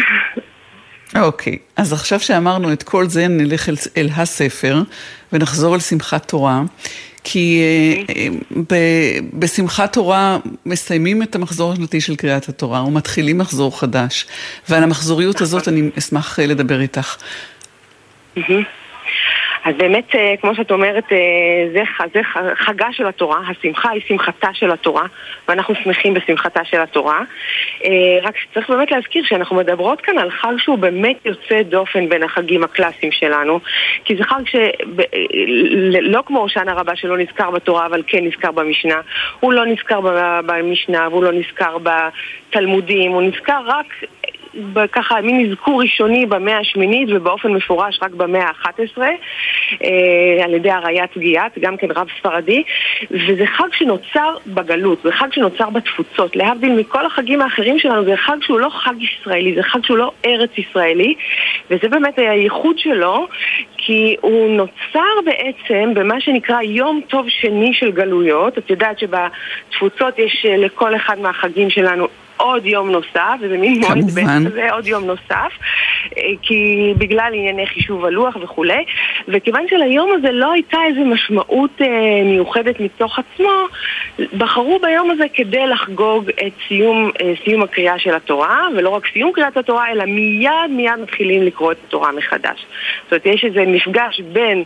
[1.22, 4.76] אוקיי, אז עכשיו שאמרנו את כל זה, נלך אל, אל הספר
[5.32, 6.62] ונחזור אל שמחת תורה.
[7.24, 7.62] כי
[8.08, 8.26] אה,
[8.70, 14.26] ב- בשמחת תורה מסיימים את המחזור השנתי של קריאת התורה ומתחילים מחזור חדש.
[14.68, 17.16] ועל המחזוריות הזאת אני אשמח לדבר איתך.
[19.64, 21.18] אז באמת, אה, כמו שאת אומרת, אה,
[21.72, 21.82] זה,
[22.14, 22.20] זה
[22.54, 25.06] חגה של התורה, השמחה היא שמחתה של התורה,
[25.48, 27.20] ואנחנו שמחים בשמחתה של התורה.
[27.84, 27.90] אה,
[28.22, 32.64] רק צריך באמת להזכיר שאנחנו מדברות כאן על חג שהוא באמת יוצא דופן בין החגים
[32.64, 33.60] הקלאסיים שלנו,
[34.04, 39.00] כי זה חג שלא כמו הושענא רבה שלא נזכר בתורה, אבל כן נזכר במשנה.
[39.40, 40.00] הוא לא נזכר
[40.46, 43.86] במשנה והוא לא נזכר בתלמודים, הוא נזכר רק
[44.92, 48.98] ככה מין אזכור ראשוני במאה השמינית ובאופן מפורש רק במאה ה-11
[49.84, 52.62] אה, על ידי הראיית גיאת, גם כן רב ספרדי.
[53.10, 56.36] וזה חג שנוצר בגלות, זה חג שנוצר בתפוצות.
[56.36, 60.12] להבדיל מכל החגים האחרים שלנו, זה חג שהוא לא חג ישראלי, זה חג שהוא לא
[60.26, 61.14] ארץ ישראלי.
[61.70, 63.26] וזה באמת הייחוד שלו
[63.76, 68.58] כי הוא נוצר בעצם במה שנקרא יום טוב שני של גלויות.
[68.58, 74.10] את יודעת שבתפוצות יש אה, לכל אחד מהחגים שלנו עוד יום נוסף, וזה מין מועד
[74.14, 75.52] ב' כזה, עוד יום נוסף,
[76.18, 78.84] אה, כי בגלל ענייני חישוב הלוח וכולי,
[79.28, 81.86] וכיוון שליום הזה לא הייתה איזו משמעות אה,
[82.24, 83.66] מיוחדת מתוך עצמו,
[84.38, 89.32] בחרו ביום הזה כדי לחגוג את סיום, אה, סיום הקריאה של התורה, ולא רק סיום
[89.32, 92.66] קריאת התורה, אלא מיד מיד מתחילים לקרוא את התורה מחדש.
[93.04, 94.64] זאת אומרת, יש איזה מפגש בין...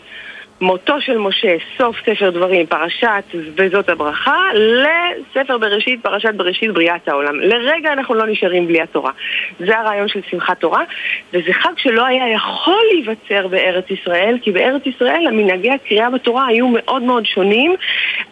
[0.60, 3.24] מותו של משה, סוף ספר דברים, פרשת
[3.56, 7.40] וזאת הברכה, לספר בראשית, פרשת בראשית, בריאת העולם.
[7.40, 9.10] לרגע אנחנו לא נשארים בלי התורה.
[9.58, 10.82] זה הרעיון של שמחת תורה,
[11.32, 16.68] וזה חג שלא היה יכול להיווצר בארץ ישראל, כי בארץ ישראל המנהגי הקריאה בתורה היו
[16.68, 17.74] מאוד מאוד שונים.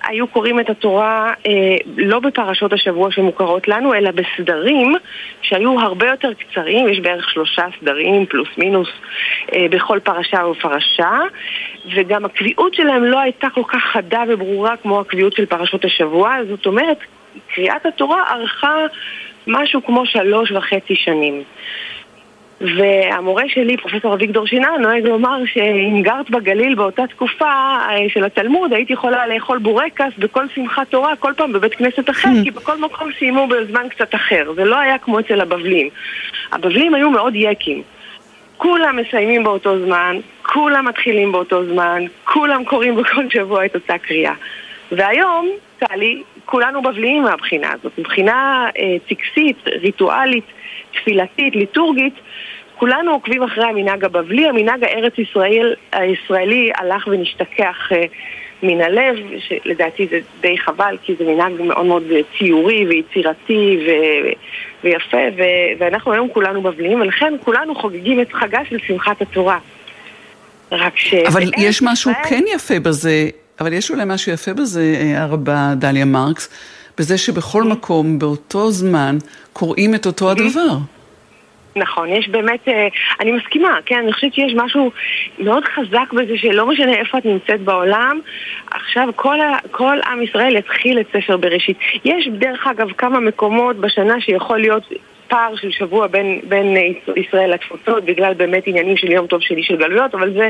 [0.02, 4.94] היו קוראים את התורה אה, לא בפרשות השבוע שמוכרות לנו, אלא בסדרים
[5.42, 8.88] שהיו הרבה יותר קצרים, יש בערך שלושה סדרים, פלוס מינוס,
[9.52, 11.10] אה, בכל פרשה ופרשה.
[11.94, 16.66] וגם הקביעות שלהם לא הייתה כל כך חדה וברורה כמו הקביעות של פרשות השבוע, זאת
[16.66, 16.98] אומרת,
[17.54, 18.74] קריאת התורה ארכה
[19.46, 21.42] משהו כמו שלוש וחצי שנים.
[22.60, 28.72] והמורה שלי, פרופסור אביגדור שינה, נוהג לומר שאם גרת בגליל באותה תקופה אה, של התלמוד,
[28.72, 32.44] היית יכולה לאכול בורקס בכל שמחת תורה, כל פעם בבית כנסת אחר, hmm.
[32.44, 34.52] כי בכל מקום סיימו בזמן קצת אחר.
[34.56, 35.88] זה לא היה כמו אצל הבבלים.
[36.52, 37.82] הבבלים היו מאוד יקים.
[38.56, 44.34] כולם מסיימים באותו זמן, כולם מתחילים באותו זמן, כולם קוראים בכל שבוע את אותה קריאה.
[44.92, 47.98] והיום, טלי, כולנו בבליים מהבחינה הזאת.
[47.98, 50.44] מבחינה אה, טקסית, ריטואלית,
[50.92, 52.14] תפילתית, ליטורגית,
[52.78, 58.02] כולנו עוקבים אחרי המנהג הבבלי, המנהג הארץ ישראל, הישראלי הלך ונשתכח אה,
[58.62, 62.02] מן הלב, שלדעתי זה די חבל, כי זה מנהג מאוד מאוד
[62.38, 63.90] ציורי ויצירתי ו...
[64.84, 65.42] ויפה, ו...
[65.78, 69.58] ואנחנו היום כולנו בבליים, ולכן כולנו חוגגים את חגה של שמחת התורה.
[70.72, 71.14] רק ש...
[71.14, 73.28] אבל יש משהו כן יפה בזה,
[73.60, 76.48] אבל יש אולי משהו יפה בזה, אה, הרבה דליה מרקס,
[76.98, 79.18] בזה שבכל מקום, באותו זמן,
[79.52, 80.76] קוראים את אותו הדבר.
[81.76, 82.88] נכון, יש באמת, אה,
[83.20, 84.90] אני מסכימה, כן, אני חושבת שיש משהו
[85.38, 88.20] מאוד חזק בזה שלא משנה איפה את נמצאת בעולם,
[88.70, 91.78] עכשיו כל, ה, כל עם ישראל יתחיל את ספר בראשית.
[92.04, 94.82] יש דרך אגב כמה מקומות בשנה שיכול להיות
[95.28, 96.76] פער של שבוע בין, בין
[97.16, 100.48] ישראל לתפוצות בגלל באמת עניינים של יום טוב שלי של גלויות, אבל זה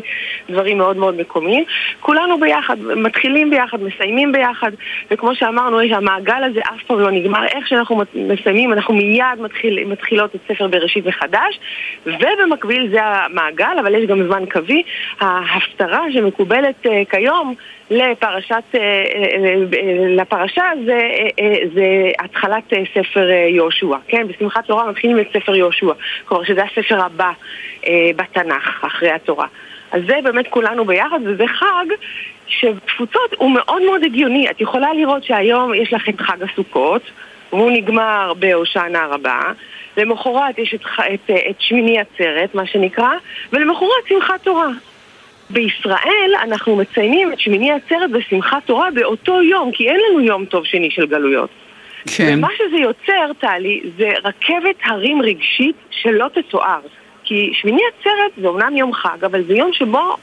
[0.50, 1.64] דברים מאוד מאוד מקומיים.
[2.00, 4.70] כולנו ביחד, מתחילים ביחד, מסיימים ביחד,
[5.10, 7.46] וכמו שאמרנו, המעגל הזה אף פעם לא נגמר.
[7.46, 11.60] איך שאנחנו מסיימים, אנחנו מיד מתחיל, מתחילות את ספר בראשית מחדש,
[12.06, 14.82] ובמקביל זה המעגל, אבל יש גם זמן קווי,
[15.20, 17.54] ההפטרה שמקובלת uh, כיום
[17.90, 19.04] לפרשת, אה, אה,
[19.74, 21.00] אה, לפרשה זה,
[21.74, 24.28] זה התחלת ספר יהושע, כן?
[24.28, 25.92] בשמחת תורה מתחילים את ספר יהושע,
[26.24, 27.30] כלומר שזה הספר הבא
[28.16, 29.46] בתנ"ך אחרי התורה.
[29.92, 31.86] אז זה באמת כולנו ביחד, וזה חג
[32.46, 34.50] שבתפוצות הוא מאוד מאוד הגיוני.
[34.50, 37.02] את יכולה לראות שהיום יש לך את חג הסוכות,
[37.52, 39.40] והוא נגמר בהושענא רבה,
[39.96, 40.80] למחרת יש את,
[41.14, 43.10] את, את שמיני עצרת, מה שנקרא,
[43.52, 44.68] ולמחרת שמחת תורה.
[45.50, 50.64] בישראל אנחנו מציינים את שמיני עצרת בשמחת תורה באותו יום, כי אין לנו יום טוב
[50.64, 51.50] שני של גלויות.
[52.16, 52.34] כן.
[52.38, 56.80] ומה שזה יוצר, טלי, זה רכבת הרים רגשית שלא תתואר.
[57.24, 60.16] כי שמיני עצרת זה אומנם יום חג, אבל זה יום שבו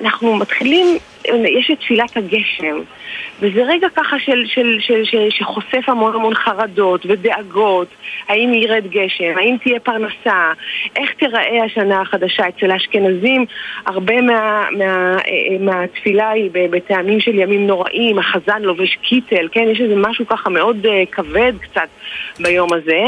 [0.00, 0.86] אנחנו מתחילים,
[1.58, 2.80] יש את תפילת הגשם,
[3.40, 7.88] וזה רגע ככה של, של, של, של, שחושף המון המון חרדות ודאגות,
[8.28, 10.52] האם ירד גשם, האם תהיה פרנסה,
[10.96, 12.48] איך תיראה השנה החדשה.
[12.48, 13.44] אצל האשכנזים
[13.86, 15.16] הרבה מה, מה,
[15.60, 20.86] מהתפילה היא בטעמים של ימים נוראים, החזן לובש קיטל, כן, יש איזה משהו ככה מאוד
[20.86, 21.88] uh, כבד קצת
[22.40, 23.02] ביום הזה,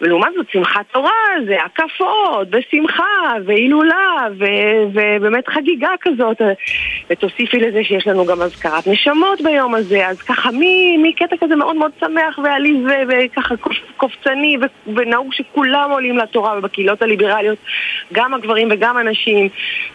[0.00, 1.10] ולעומת זאת שמחת תורה
[1.46, 4.26] זה הקפות, ושמחה, והילולה,
[4.92, 6.42] ובאמת חגיגה כזאת,
[7.10, 10.50] ותוסיפי נוסיף לזה שיש לנו גם אזכרת נשמות ביום הזה, אז ככה
[10.98, 13.54] מקטע כזה מאוד מאוד שמח ועליז וככה
[13.96, 14.56] קופצני
[14.86, 17.58] ונהוג שכולם עולים לתורה ובקהילות הליברליות,
[18.12, 19.48] גם הגברים וגם הנשים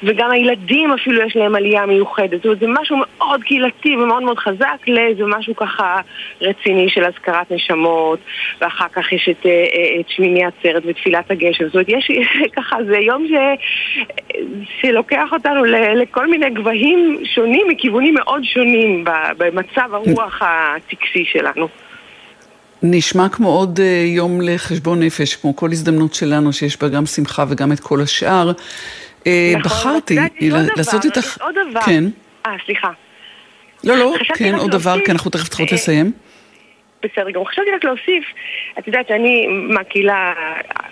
[0.03, 4.39] וגם הילדים אפילו יש להם עלייה מיוחדת, זאת אומרת זה משהו מאוד קהילתי ומאוד מאוד
[4.39, 5.97] חזק לאיזה משהו ככה
[6.41, 8.19] רציני של אזכרת נשמות
[8.61, 12.11] ואחר כך יש את, אה, את שמיני עצרת ותפילת הגשם, זאת אומרת יש
[12.55, 13.31] ככה זה יום ש,
[14.81, 15.63] שלוקח אותנו
[15.95, 19.03] לכל מיני גבהים שונים מכיוונים מאוד שונים
[19.37, 21.67] במצב הרוח הטקסי שלנו.
[22.83, 27.45] נשמע כמו עוד אה, יום לחשבון נפש, כמו כל הזדמנות שלנו שיש בה גם שמחה
[27.49, 28.51] וגם את כל השאר.
[29.27, 30.17] אה, נכון, בחרתי
[30.75, 31.21] לעשות את ה...
[31.41, 31.81] עוד דבר.
[31.81, 32.03] כן.
[32.45, 32.89] אה, סליחה.
[33.83, 36.11] לא, לא, כן, עוד דבר, כי אנחנו תכף צריכות אה, לסיים.
[37.03, 37.49] בסדר גמור.
[37.49, 38.25] חשבתי רק להוסיף,
[38.79, 40.33] את יודעת שאני מהקהילה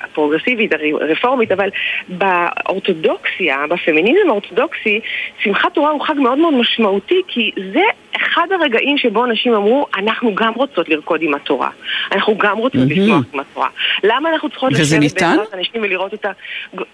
[0.01, 1.70] הפרוגרסיבית, הרפורמית, אבל
[2.08, 4.99] באורתודוקסיה, בפמיניזם האורתודוקסי,
[5.43, 7.84] שמחת תורה הוא חג מאוד מאוד משמעותי, כי זה
[8.18, 11.70] אחד הרגעים שבו נשים אמרו, אנחנו גם רוצות לרקוד עם התורה.
[12.11, 12.99] אנחנו גם רוצות mm-hmm.
[12.99, 13.70] לשמוח עם התורה.
[14.03, 16.32] למה אנחנו צריכות לשבת בעזרת אנשים ולראות אותה?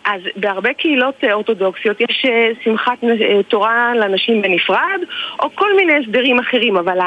[0.05, 4.99] אז בהרבה קהילות אה, אורתודוקסיות יש אה, שמחת אה, תורה לנשים בנפרד,
[5.39, 6.99] או כל מיני הסדרים אחרים, אבל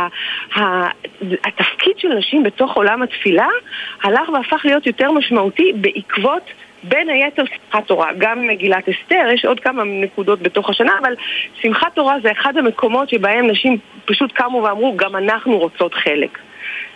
[1.45, 3.49] התפקיד של נשים בתוך עולם התפילה
[4.03, 6.43] הלך והפך להיות יותר משמעותי בעקבות
[6.83, 11.15] בין היתר שמחת תורה, גם מגילת אסתר, יש עוד כמה נקודות בתוך השנה, אבל
[11.61, 16.39] שמחת תורה זה אחד המקומות שבהם נשים פשוט קמו ואמרו, גם אנחנו רוצות חלק.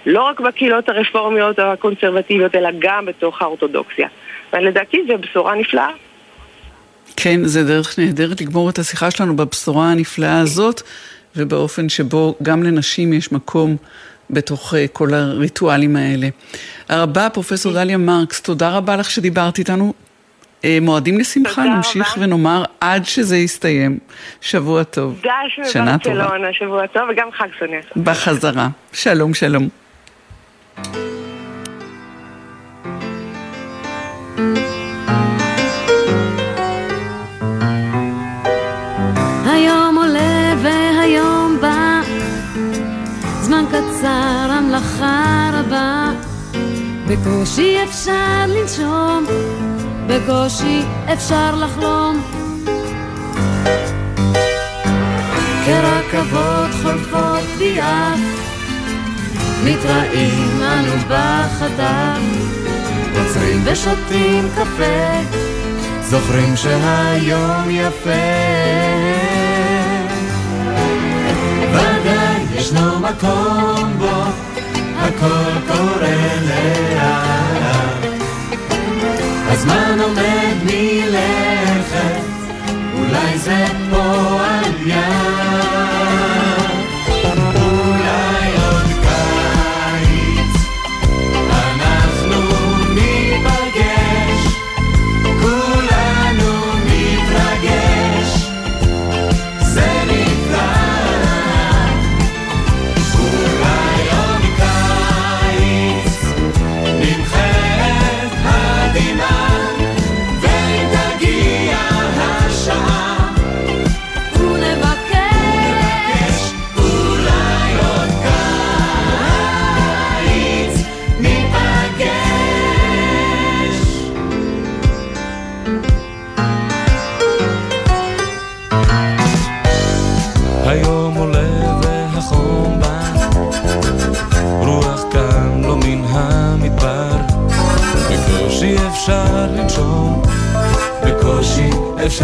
[0.06, 4.08] לא רק בקהילות הרפורמיות או הקונסרבטיביות, אלא גם בתוך האורתודוקסיה.
[4.52, 5.88] ולדעתי זו בשורה נפלאה.
[7.16, 10.82] כן, זה דרך נהדרת לגמור את השיחה שלנו בבשורה הנפלאה הזאת,
[11.36, 13.76] ובאופן שבו גם לנשים יש מקום
[14.30, 16.28] בתוך uh, כל הריטואלים האלה.
[16.88, 19.92] הרבה, פרופסור דליה מרקס, תודה רבה לך שדיברת איתנו.
[20.62, 22.26] Uh, מועדים לשמחה, נמשיך רבה.
[22.26, 23.98] ונאמר עד שזה יסתיים.
[24.40, 25.22] שבוע טוב.
[25.64, 26.28] שנה טובה.
[26.52, 27.84] שבוע טוב וגם חג שמח.
[27.96, 28.68] בחזרה.
[28.92, 29.68] שלום, שלום.
[47.08, 49.26] בקושי אפשר לנשום,
[50.06, 50.82] בקושי
[51.12, 52.22] אפשר לחלום.
[55.66, 58.18] כרכבות חולפות ביעף,
[59.64, 62.20] מתראים אנו בחטף,
[63.18, 65.38] עוצרים ושותים קפה,
[66.02, 68.10] זוכרים שהיום יפה.
[71.70, 74.45] ודאי ישנו מקום בו
[75.16, 78.06] הכל קורה לאט.
[79.48, 82.20] הזמן עומד מלכת,
[82.94, 85.35] אולי זה פועל יד.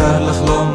[0.03, 0.72] אפשר לחלום,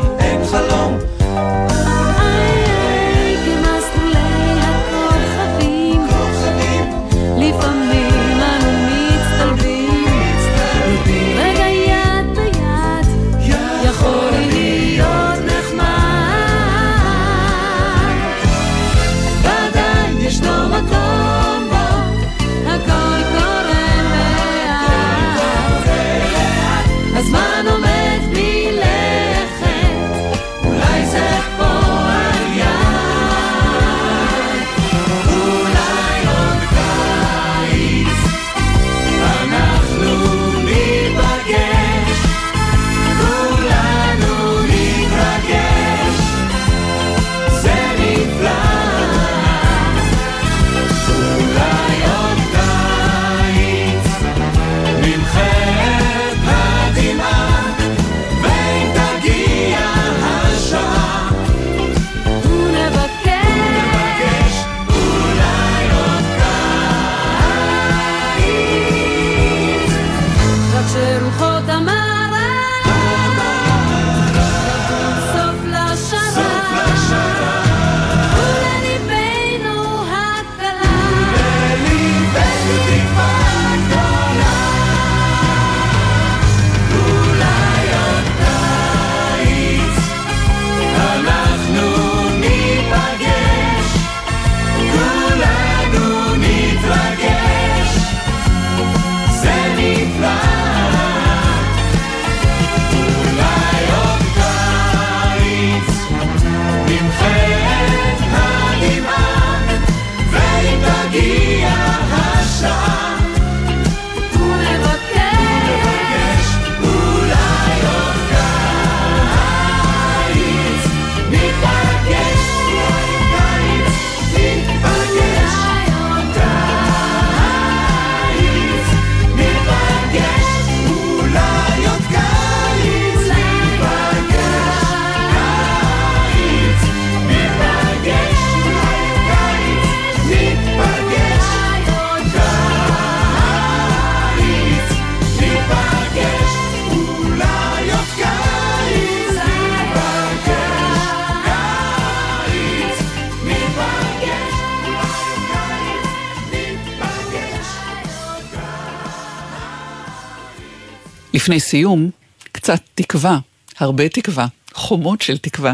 [161.49, 162.11] לפני סיום,
[162.53, 163.39] קצת תקווה,
[163.79, 165.73] הרבה תקווה, חומות של תקווה.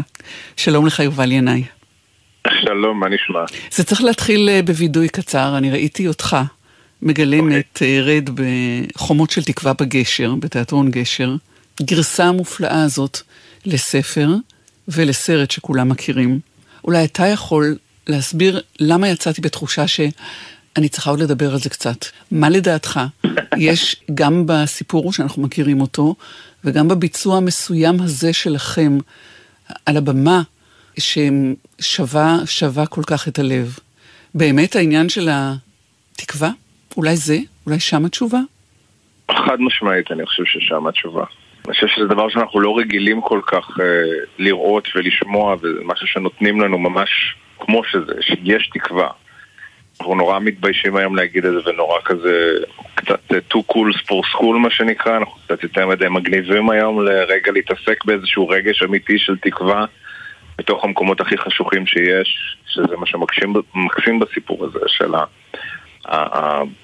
[0.57, 1.63] שלום לך, יובל ינאי.
[2.47, 3.39] שלום, מה נשמע?
[3.71, 5.57] זה צריך להתחיל אה, בווידוי קצר.
[5.57, 6.37] אני ראיתי אותך
[7.01, 7.53] מגלם okay.
[7.59, 11.35] את רד בחומות של תקווה בגשר, בתיאטרון גשר.
[11.81, 13.17] גרסה המופלאה הזאת
[13.65, 14.29] לספר
[14.87, 16.39] ולסרט שכולם מכירים.
[16.83, 19.99] אולי אתה יכול להסביר למה יצאתי בתחושה ש...
[20.77, 22.05] אני צריכה עוד לדבר על זה קצת.
[22.31, 22.99] מה לדעתך
[23.57, 26.15] יש גם בסיפור שאנחנו מכירים אותו,
[26.63, 28.97] וגם בביצוע המסוים הזה שלכם
[29.85, 30.41] על הבמה,
[30.99, 33.79] ששווה שווה כל כך את הלב?
[34.35, 36.49] באמת העניין של התקווה?
[36.97, 37.37] אולי זה?
[37.65, 38.39] אולי שם התשובה?
[39.31, 41.23] חד משמעית, אני חושב ששם התשובה.
[41.65, 43.85] אני חושב שזה דבר שאנחנו לא רגילים כל כך אה,
[44.39, 47.09] לראות ולשמוע, וזה משהו שנותנים לנו ממש
[47.59, 49.09] כמו שזה, שיש תקווה.
[49.99, 52.51] אנחנו נורא מתביישים היום להגיד את זה ונורא כזה
[52.95, 57.51] קצת אה, too cool for school מה שנקרא, אנחנו קצת יותר מדי מגניבים היום לרגע
[57.51, 59.85] להתעסק באיזשהו רגש אמיתי של תקווה
[60.57, 65.13] בתוך המקומות הכי חשוכים שיש, שזה מה שמקסים בסיפור הזה של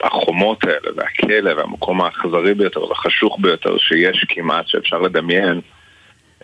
[0.01, 5.61] החומות האלה והכלא והמקום האכזרי ביותר והחשוך ביותר שיש כמעט שאפשר לדמיין,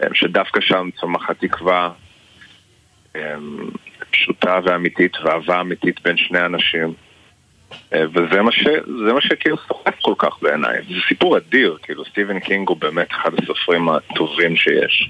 [0.03, 1.89] אה, שדווקא שם צומחת תקווה
[4.11, 6.93] פשוטה ואמיתית ואהבה אמיתית בין שני אנשים.
[7.93, 8.68] אה, וזה מה, ש,
[9.13, 10.78] מה שכאילו סוחף כל כך בעיניי.
[10.89, 15.09] זה סיפור אדיר, כאילו סטיבן קינג הוא באמת אחד הסופרים הטובים שיש.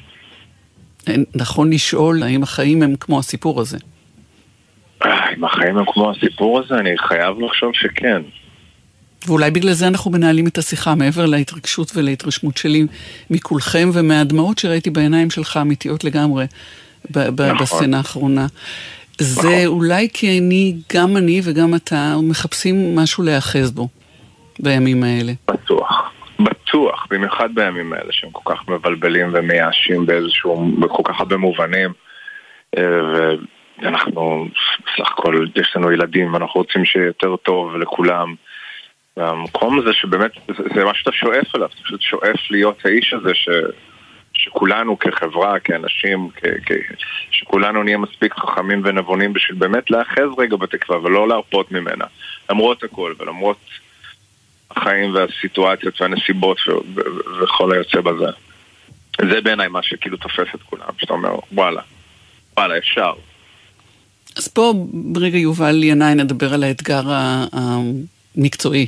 [1.35, 3.77] נכון לשאול האם החיים הם כמו הסיפור הזה.
[5.05, 8.21] אה, אם החיים הם כמו הסיפור הזה, אני חייב לחשוב שכן.
[9.27, 12.85] ואולי בגלל זה אנחנו מנהלים את השיחה, מעבר להתרגשות ולהתרשמות שלי
[13.29, 16.45] מכולכם ומהדמעות שראיתי בעיניים שלך, אמיתיות לגמרי.
[17.09, 17.57] נכון.
[17.57, 18.45] בסצנה האחרונה.
[19.21, 19.65] זה נכון.
[19.65, 23.87] אולי כי אני, גם אני וגם אתה, מחפשים משהו להיאחז בו
[24.59, 25.33] בימים האלה.
[25.51, 26.11] בטוח.
[26.39, 31.93] בטוח, במיוחד בימים האלה שהם כל כך מבלבלים ומייאשים באיזשהו, בכל כך הרבה מובנים.
[32.77, 32.83] אה,
[33.81, 34.47] ואנחנו,
[34.97, 38.35] סך הכל, יש לנו ילדים ואנחנו רוצים שיהיה יותר טוב לכולם.
[39.17, 43.33] והמקום הזה שבאמת, זה, זה מה שאתה שואף אליו, אתה פשוט שואף להיות האיש הזה
[43.33, 43.49] ש...
[44.37, 50.99] שכולנו כחברה, כאנשים, כ- כ- שכולנו נהיה מספיק חכמים ונבונים בשביל באמת להאחז רגע בתקווה
[51.03, 52.05] ולא להרפות ממנה,
[52.49, 53.57] למרות הכל ולמרות
[54.71, 58.31] החיים והסיטואציות והנסיבות ו- ו- וכל היוצא בזה.
[59.31, 61.81] זה בעיניי מה שכאילו תופס את כולם, שאתה אומר, וואלה,
[62.57, 63.13] וואלה, אפשר.
[64.35, 67.03] אז פה ברגע יובל ינאי נדבר על האתגר
[67.51, 68.87] המקצועי.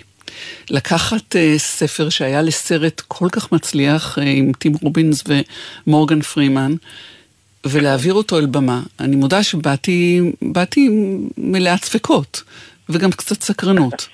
[0.69, 5.23] לקחת uh, ספר שהיה לסרט כל כך מצליח uh, עם טים רובינס
[5.87, 6.75] ומורגן פרימן,
[7.65, 8.81] ולהעביר אותו אל במה.
[8.99, 10.19] אני מודה שבאתי
[11.37, 12.43] מלאת ספקות,
[12.89, 14.07] וגם קצת סקרנות.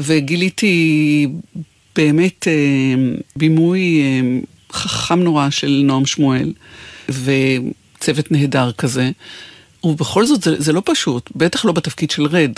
[0.00, 1.28] וגיליתי
[1.96, 6.52] באמת uh, בימוי uh, חכם נורא של נועם שמואל,
[7.08, 9.10] וצוות נהדר כזה.
[9.84, 12.52] ובכל זאת זה, זה לא פשוט, בטח לא בתפקיד של רד.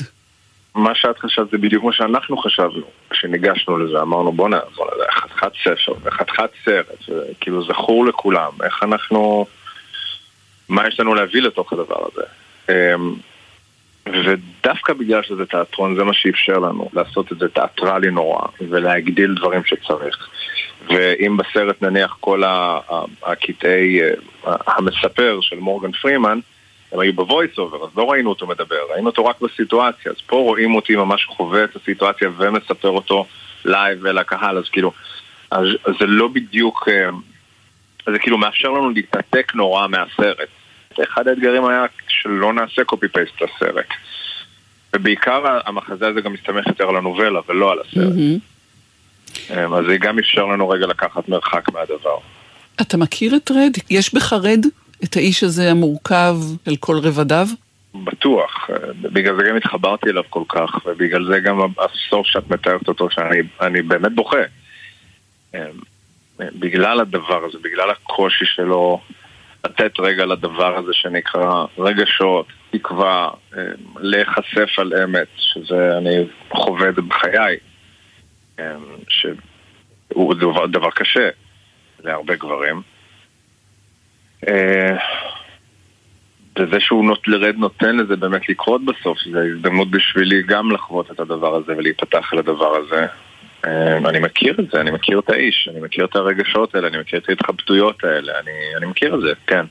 [0.75, 5.53] מה שאת חשבת זה בדיוק מה שאנחנו חשבנו כשניגשנו לזה, אמרנו בואנה, בואנה, זה חתיכת
[5.65, 9.47] ספר, זה חתיכת סרט, כאילו זכור לכולם, איך אנחנו,
[10.69, 12.23] מה יש לנו להביא לתוך הדבר הזה.
[12.69, 13.15] אמ,
[14.07, 19.65] ודווקא בגלל שזה תיאטרון, זה מה שאפשר לנו, לעשות את זה תיאטרלי נורא, ולהגדיל דברים
[19.65, 20.29] שצריך.
[20.89, 22.43] ואם בסרט נניח כל
[23.23, 24.11] הקטעי אה,
[24.67, 26.41] המספר של מורגן פרימן,
[26.95, 30.17] הם היו ב voice over, אז לא ראינו אותו מדבר, ראינו אותו רק בסיטואציה, אז
[30.27, 33.27] פה רואים אותי ממש חווה את הסיטואציה ומספר אותו
[33.65, 34.93] live לקהל, אז כאילו,
[35.51, 37.11] אז, אז זה לא בדיוק, אה,
[38.13, 40.49] זה כאילו מאפשר לנו להתנתק נורא מהסרט.
[41.03, 43.89] אחד האתגרים היה שלא נעשה copy paste לסרט.
[44.97, 48.13] ובעיקר המחזה הזה גם מסתמך יותר על הנובלה ולא על הסרט.
[48.15, 49.53] Mm-hmm.
[49.53, 52.17] אז זה גם אפשר לנו רגע לקחת מרחק מהדבר.
[52.81, 53.73] אתה מכיר את רד?
[53.91, 54.67] יש בך רד?
[55.05, 56.37] את האיש הזה המורכב
[56.67, 57.47] על כל רבדיו?
[57.95, 58.71] בטוח.
[59.03, 63.83] בגלל זה גם התחברתי אליו כל כך, ובגלל זה גם הסוף שאת מתארת אותו, שאני
[63.83, 64.43] באמת בוכה.
[66.39, 69.01] בגלל הדבר הזה, בגלל הקושי שלו
[69.65, 73.31] לתת רגע לדבר הזה שנקרא רגשות, תקווה,
[74.01, 77.57] להיחשף על אמת, שזה אני חווה את זה בחיי,
[79.09, 81.29] שהוא דבר, דבר קשה
[82.05, 82.83] להרבה גברים.
[84.49, 84.97] אה,
[86.59, 91.21] וזה שהוא נות, לרד נותן לזה באמת לקרות בסוף, זו הזדמנות בשבילי גם לחוות את
[91.21, 93.07] הדבר הזה ולהיפתח לדבר הזה.
[93.65, 96.99] אה, אני מכיר את זה, אני מכיר את האיש, אני מכיר את הרגשות האלה, אני
[96.99, 99.67] מכיר את ההתחבטויות האלה, אני, אני מכיר את זה, כן.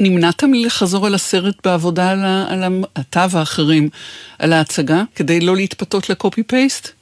[0.00, 2.18] נמנעת מלחזור אל הסרט בעבודה על,
[2.48, 2.68] על ה,
[3.00, 3.88] אתה ואחרים
[4.38, 7.01] על ההצגה, כדי לא להתפתות לקופי פייסט?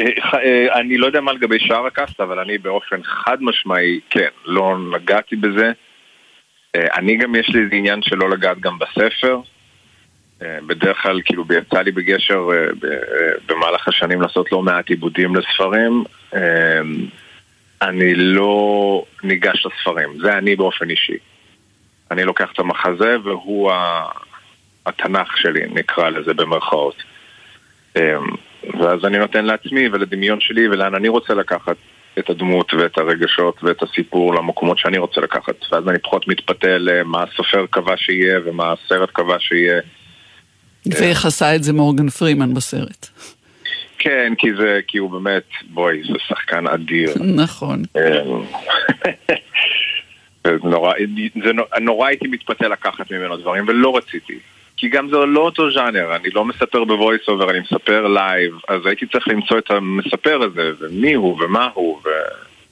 [0.00, 4.78] אה, אני לא יודע מה לגבי שאר הקאסט, אבל אני באופן חד משמעי, כן, לא
[4.92, 5.72] נגעתי בזה.
[6.76, 9.38] אה, אני גם, יש לי איזה עניין של לא לגעת גם בספר.
[10.42, 12.88] אה, בדרך כלל, כאילו, יצא לי בגשר אה,
[13.46, 16.04] במהלך השנים לעשות לא מעט עיבודים לספרים.
[17.82, 21.16] אני לא ניגש לספרים, זה אני באופן אישי.
[22.10, 23.72] אני לוקח את המחזה והוא
[24.86, 26.96] התנ"ך שלי, נקרא לזה במרכאות.
[28.80, 31.76] ואז אני נותן לעצמי ולדמיון שלי ולאן אני רוצה לקחת
[32.18, 35.54] את הדמות ואת הרגשות ואת הסיפור למקומות שאני רוצה לקחת.
[35.72, 39.80] ואז אני פחות מתפתה למה הסופר קבע שיהיה ומה הסרט קבע שיהיה.
[40.86, 43.08] ואיך עשה את זה מורגן פרימן בסרט.
[43.98, 47.10] כן, כי זה, כי הוא באמת, בואי, זה שחקן אדיר.
[47.36, 47.82] נכון.
[50.64, 50.92] נורא,
[51.44, 54.38] זה נורא הייתי מתפתה לקחת ממנו דברים, ולא רציתי.
[54.76, 58.52] כי גם זה לא אותו ז'אנר, אני לא מספר ב voice over, אני מספר live,
[58.68, 62.08] אז הייתי צריך למצוא את המספר הזה, ומי הוא ומה הוא, ו...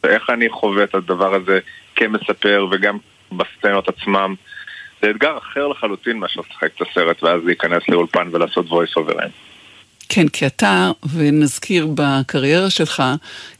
[0.04, 1.58] ואיך אני חווה את הדבר הזה
[1.96, 2.98] כמספר וגם
[3.32, 4.34] בסצנות עצמם.
[5.02, 9.28] זה אתגר אחר לחלוטין מאשר לשחק את הסרט ואז להיכנס לאולפן ולעשות voice over ים.
[10.08, 13.02] כן, כי אתה, ונזכיר בקריירה שלך,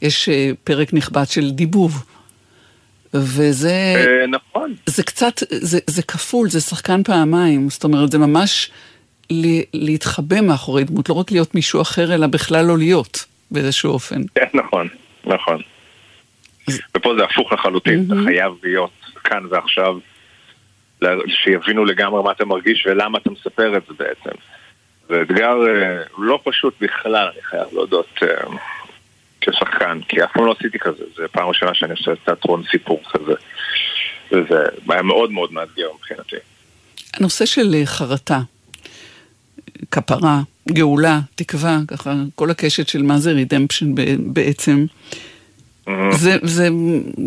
[0.01, 2.05] יש אה, פרק נכבד של דיבוב.
[3.13, 3.93] וזה...
[3.95, 4.73] אה, נכון.
[4.85, 7.69] זה קצת, זה, זה כפול, זה שחקן פעמיים.
[7.69, 8.71] זאת אומרת, זה ממש
[9.73, 14.21] להתחבא מאחורי דמות, לא רק להיות מישהו אחר, אלא בכלל לא להיות, באיזשהו אופן.
[14.35, 14.87] כן, נכון,
[15.25, 15.61] נכון.
[16.97, 18.91] ופה זה הפוך לחלוטין, אתה חייב להיות
[19.23, 19.97] כאן ועכשיו,
[21.27, 24.37] שיבינו לגמרי מה אתה מרגיש ולמה אתה מספר את זה בעצם.
[25.09, 28.19] זה אתגר אה, לא פשוט בכלל, אני חייב להודות.
[29.49, 33.33] כשחקן, כי אף פעם לא עשיתי כזה, זו פעם ראשונה שאני עושה תיאטרון סיפור כזה.
[34.31, 36.35] וזה היה מאוד מאוד מאתגר מבחינתי.
[37.13, 38.39] הנושא של אה, חרטה,
[39.91, 44.85] כפרה, גאולה, תקווה, ככה, כל הקשת של מה זה רידמפשן בעצם.
[45.87, 45.91] Mm-hmm.
[46.11, 46.69] זה, זה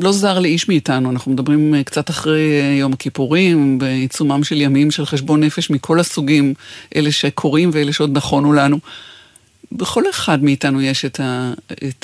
[0.03, 4.91] לא זר לאיש מאיתנו, אנחנו מדברים אה, קצת אחרי אה, יום הכיפורים, בעיצומם של ימים
[4.91, 6.55] של חשבון נפש מכל הסוגים,
[6.97, 8.79] אלה שקורים ואלה שעוד נכונו לנו.
[9.73, 11.21] בכל אחד מאיתנו יש את,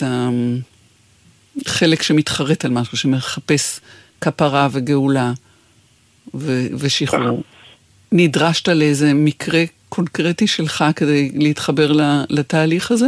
[0.03, 0.29] ה,
[1.67, 3.81] החלק שמתחרט על משהו, שמחפש
[4.21, 5.33] כפרה וגאולה
[6.35, 7.43] ו, ושחרור.
[8.13, 11.93] נדרשת לאיזה מקרה קונקרטי שלך כדי להתחבר
[12.31, 13.07] לתהליך הזה?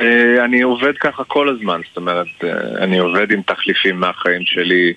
[0.00, 4.92] אה, אני עובד ככה כל הזמן, זאת אומרת, אה, אני עובד עם תחליפים מהחיים שלי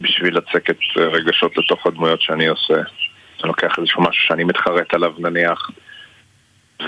[0.00, 2.74] בשביל לצקת רגשות לתוך הדמויות שאני עושה.
[2.74, 5.70] אני לוקח איזשהו משהו שאני מתחרט עליו נניח.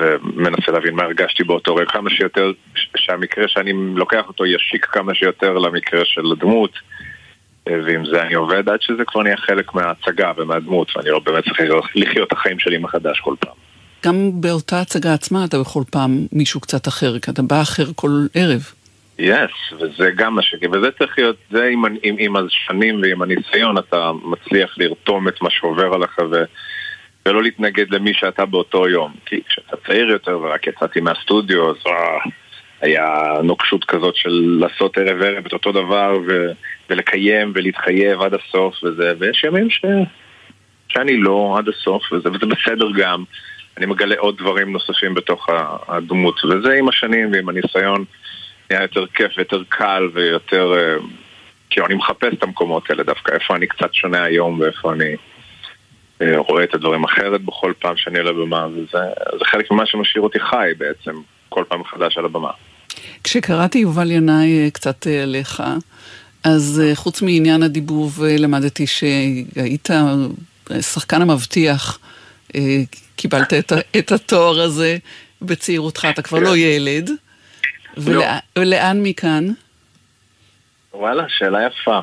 [0.00, 2.52] ומנסה להבין מה הרגשתי באותו רגע, כמה שיותר,
[2.96, 6.70] שהמקרה שאני לוקח אותו ישיק כמה שיותר למקרה של הדמות,
[7.66, 11.60] ועם זה אני עובד עד שזה כבר נהיה חלק מההצגה ומהדמות, ואני לא באמת צריך
[11.94, 13.54] לחיות את החיים שלי מחדש כל פעם.
[14.04, 18.10] גם באותה הצגה עצמה אתה בכל פעם מישהו קצת אחר, כי אתה בא אחר כל
[18.34, 18.62] ערב.
[19.18, 19.36] יס,
[19.70, 20.54] yes, וזה גם מה ש...
[20.72, 25.50] וזה צריך להיות, זה עם, עם, עם השנים ועם הניסיון אתה מצליח לרתום את מה
[25.50, 26.44] שעובר עליך ו...
[27.28, 29.12] ולא להתנגד למי שאתה באותו יום.
[29.26, 32.18] כי כשאתה צעיר יותר ורק יצאתי מהסטודיו, אז אה,
[32.80, 33.08] היה
[33.42, 36.52] נוקשות כזאת של לעשות ערב ערב את אותו דבר ו-
[36.90, 39.84] ולקיים ולהתחייב עד הסוף וזה, ויש ימים ש...
[40.88, 43.24] שאני לא עד הסוף, וזה, וזה בסדר גם.
[43.78, 45.48] אני מגלה עוד דברים נוספים בתוך
[45.88, 48.04] הדמות, וזה עם השנים ועם הניסיון
[48.70, 50.74] נהיה יותר כיף ויותר קל ויותר...
[50.78, 50.96] אה,
[51.70, 55.16] כאילו אני מחפש את המקומות האלה דווקא, איפה אני קצת שונה היום ואיפה אני...
[56.22, 60.40] אה, רואה את הדברים אחרת בכל פעם שאני על הבמה, וזה חלק ממה שמשאיר אותי
[60.40, 62.50] חי בעצם, כל פעם מחדש על הבמה.
[63.24, 65.62] כשקראתי יובל ינאי אה, קצת אה, עליך,
[66.44, 69.88] אז חוץ מעניין הדיבוב למדתי שהיית
[70.80, 71.98] שחקן המבטיח,
[73.16, 74.96] קיבלת את, את התואר הזה
[75.42, 77.10] בצעירותך, אתה כבר לא ילד.
[77.96, 78.24] ולא.
[78.58, 79.48] ולאן מכאן?
[80.94, 82.00] וואלה, שאלה יפה.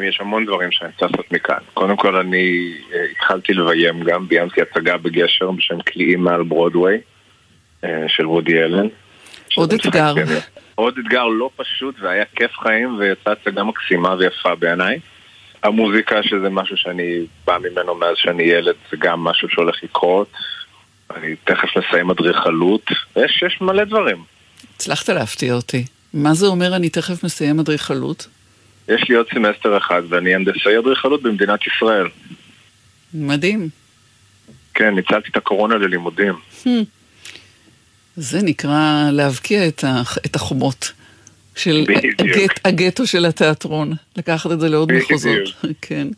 [0.00, 1.58] תשמעי, יש המון דברים שאני רוצה לעשות מכאן.
[1.74, 7.00] קודם כל, אני אה, התחלתי לביים גם, ביימתי הצגה בגשר בשם קליעים מעל ברודוויי,
[7.84, 8.86] אה, של וודי אלן.
[9.54, 10.14] עוד אתגר.
[10.74, 14.98] עוד אתגר לא פשוט, והיה כיף חיים, ויצאה הצגה מקסימה ויפה בעיניי.
[15.62, 20.32] המוזיקה, שזה משהו שאני בא ממנו מאז שאני ילד, זה גם משהו שהולך לקרות.
[21.16, 22.86] אני תכף מסיים אדריכלות,
[23.16, 24.24] יש, יש מלא דברים.
[24.76, 25.84] הצלחת להפתיע אותי.
[26.14, 28.26] מה זה אומר אני תכף מסיים אדריכלות?
[28.88, 32.06] יש לי עוד סמסטר אחד ואני הנדסאי אדריכלות במדינת ישראל.
[33.14, 33.68] מדהים.
[34.74, 36.34] כן, ניצלתי את הקורונה ללימודים.
[36.64, 36.68] Hmm.
[38.16, 39.84] זה נקרא להבקיע את,
[40.26, 40.92] את החומות
[41.56, 41.86] של
[42.18, 44.92] הגט, הגטו של התיאטרון, לקחת את זה לעוד.
[44.92, 45.64] מחוזות.
[45.82, 46.08] כן.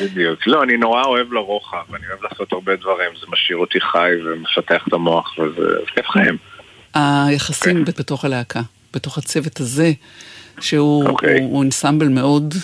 [0.00, 0.46] בדיוק.
[0.46, 4.84] לא, אני נורא אוהב לרוחב, אני אוהב לעשות הרבה דברים, זה משאיר אותי חי ומפתח
[4.88, 6.36] את המוח, וזה כיף חיים.
[6.94, 7.92] היחסים כן.
[7.98, 8.60] בתוך הלהקה,
[8.94, 9.92] בתוך הצוות הזה,
[10.60, 11.08] שהוא okay.
[11.08, 11.40] אוקיי.
[11.40, 12.54] הוא, הוא אינסמבל מאוד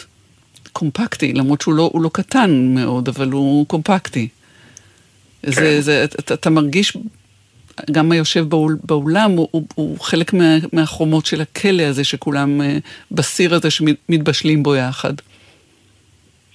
[0.72, 4.28] קומפקטי, למרות שהוא לא, לא קטן מאוד, אבל הוא קומפקטי.
[5.42, 5.50] כן.
[5.50, 6.96] זה, זה, אתה, אתה מרגיש,
[7.90, 12.64] גם היושב באול, באולם הוא, הוא, הוא חלק מה, מהחומות של הכלא הזה, שכולם uh,
[13.10, 15.14] בסיר הזה שמתבשלים בו יחד.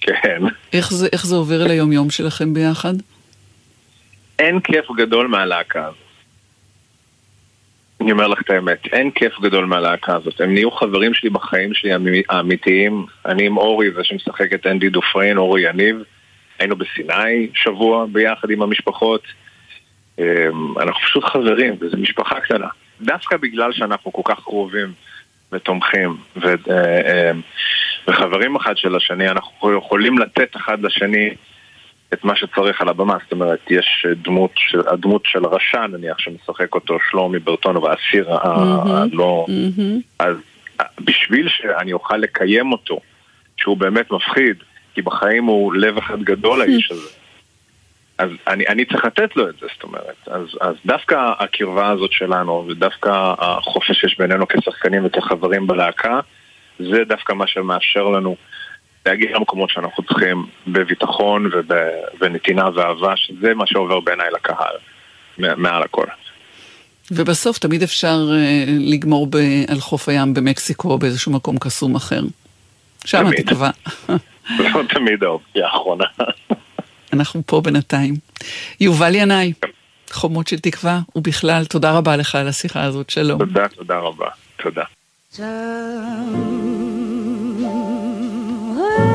[0.00, 0.42] כן.
[0.72, 2.94] איך זה, איך זה עובר אל היום-יום שלכם ביחד?
[4.38, 6.09] אין כיף גדול מהלהקה הזאת.
[8.00, 10.40] אני אומר לך את האמת, אין כיף גדול מהלהקה הזאת.
[10.40, 11.90] הם נהיו חברים שלי בחיים שלי
[12.28, 13.06] האמיתיים.
[13.26, 15.96] אני עם אורי, זה שמשחק את אנדי דופריין, אורי יניב.
[16.58, 19.22] היינו בסיני שבוע ביחד עם המשפחות.
[20.18, 20.24] אמ,
[20.78, 22.68] אנחנו פשוט חברים, וזו משפחה קטנה.
[23.00, 24.92] דווקא בגלל שאנחנו כל כך קרובים
[25.52, 27.40] ותומכים ו, אה, אמ,
[28.08, 31.30] וחברים אחד של השני, אנחנו יכולים לתת אחד לשני
[32.14, 36.74] את מה שצריך על הבמה, זאת אומרת, יש דמות, של, הדמות של רשע נניח שמשחק
[36.74, 39.46] אותו שלומי ברטונו והאסיר הלא...
[40.18, 40.36] אז
[41.00, 43.00] בשביל שאני אוכל לקיים אותו,
[43.56, 44.56] שהוא באמת מפחיד,
[44.94, 47.08] כי בחיים הוא לב אחד גדול האיש הזה,
[48.18, 50.16] אז אני, אני צריך לתת לו את זה, זאת אומרת.
[50.26, 56.20] אז, אז דווקא הקרבה הזאת שלנו, ודווקא החופש שיש בינינו כשחקנים וכחברים בלהקה,
[56.78, 58.36] זה דווקא מה שמאפשר לנו
[59.06, 64.74] להגיע למקומות שאנחנו צריכים בביטחון ובנתינה ואהבה, שזה מה שעובר בעיניי לקהל,
[65.38, 66.06] מעל הכל.
[67.10, 69.36] ובסוף תמיד אפשר uh, לגמור ב,
[69.68, 72.22] על חוף הים במקסיקו או באיזשהו מקום קסום אחר.
[73.04, 73.70] שם התקווה.
[74.58, 76.04] לא תמיד האופציה האחרונה.
[77.12, 78.14] אנחנו פה בינתיים.
[78.80, 79.52] יובל ינאי,
[80.10, 83.38] חומות של תקווה, ובכלל, תודה רבה לך על השיחה הזאת, שלום.
[83.38, 84.28] תודה, תודה רבה.
[84.56, 84.84] תודה.
[88.80, 89.09] world.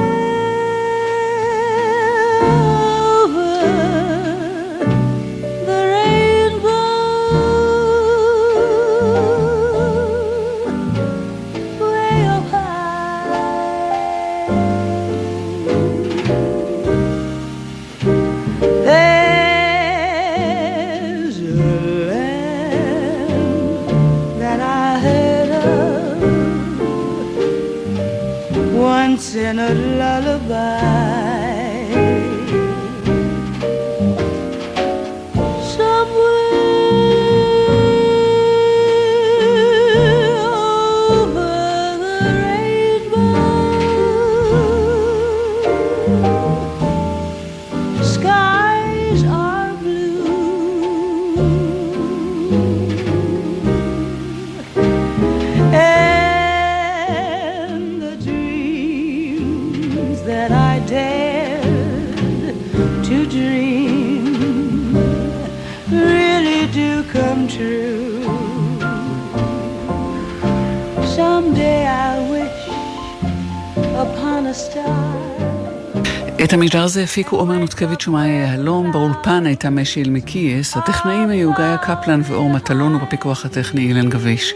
[76.65, 82.21] המשדר הזה הפיקו עומר נותקביץ' ומאיה יהלום, באולפן הייתה משי אלמקייס, הטכנאים היו גיא קפלן
[82.23, 84.53] ואור מטלון ובפיקוח הטכני אילן גביש.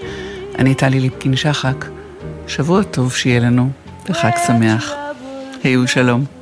[0.60, 1.86] אני טלי ליפקין שחק,
[2.48, 3.70] שבוע טוב שיהיה לנו,
[4.10, 4.94] וחג שמח.
[5.64, 6.39] היו שלום.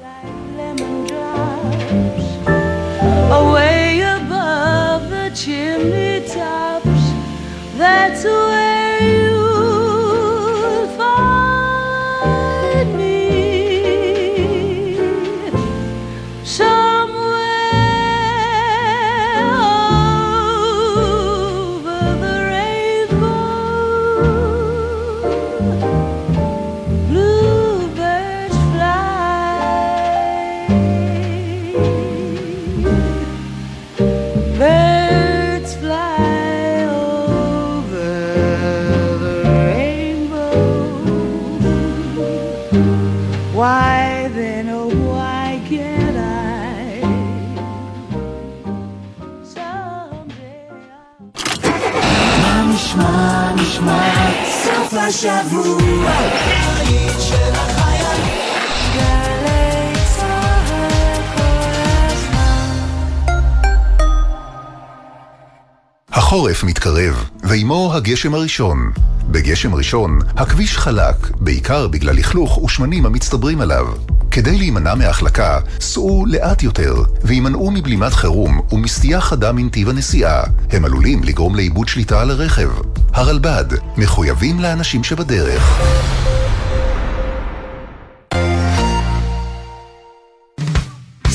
[68.17, 68.91] הגשם הראשון.
[69.31, 73.87] בגשם ראשון, הכביש חלק, בעיקר בגלל לכלוך ושמנים המצטברים עליו.
[74.31, 80.43] כדי להימנע מהחלקה, סעו לאט יותר, והימנעו מבלימת חירום ומסטייה חדה מנתיב הנסיעה.
[80.71, 82.69] הם עלולים לגרום לאיבוד שליטה על הרכב.
[83.13, 83.65] הרלב"ד,
[83.97, 85.81] מחויבים לאנשים שבדרך.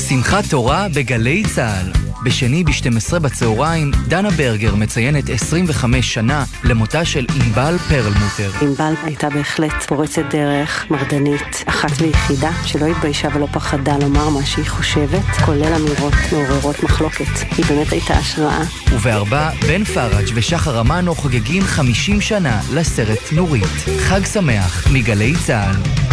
[0.07, 2.12] שמחת תורה בגלי צה"ל.
[2.23, 8.51] בשני ב-12 בצהריים, דנה ברגר מציינת 25 שנה למותה של ענבל פרלמוטר.
[8.61, 14.65] ענבל הייתה בהחלט פורצת דרך, מרדנית, אחת ויחידה, שלא התביישה ולא פחדה לומר מה שהיא
[14.65, 17.55] חושבת, כולל אמירות מעוררות מחלוקת.
[17.57, 18.63] היא באמת הייתה השראה.
[18.91, 23.99] ובארבע, בן פראג' ושחר אמנו חוגגים 50 שנה לסרט נורית.
[23.99, 26.12] חג שמח מגלי צה"ל.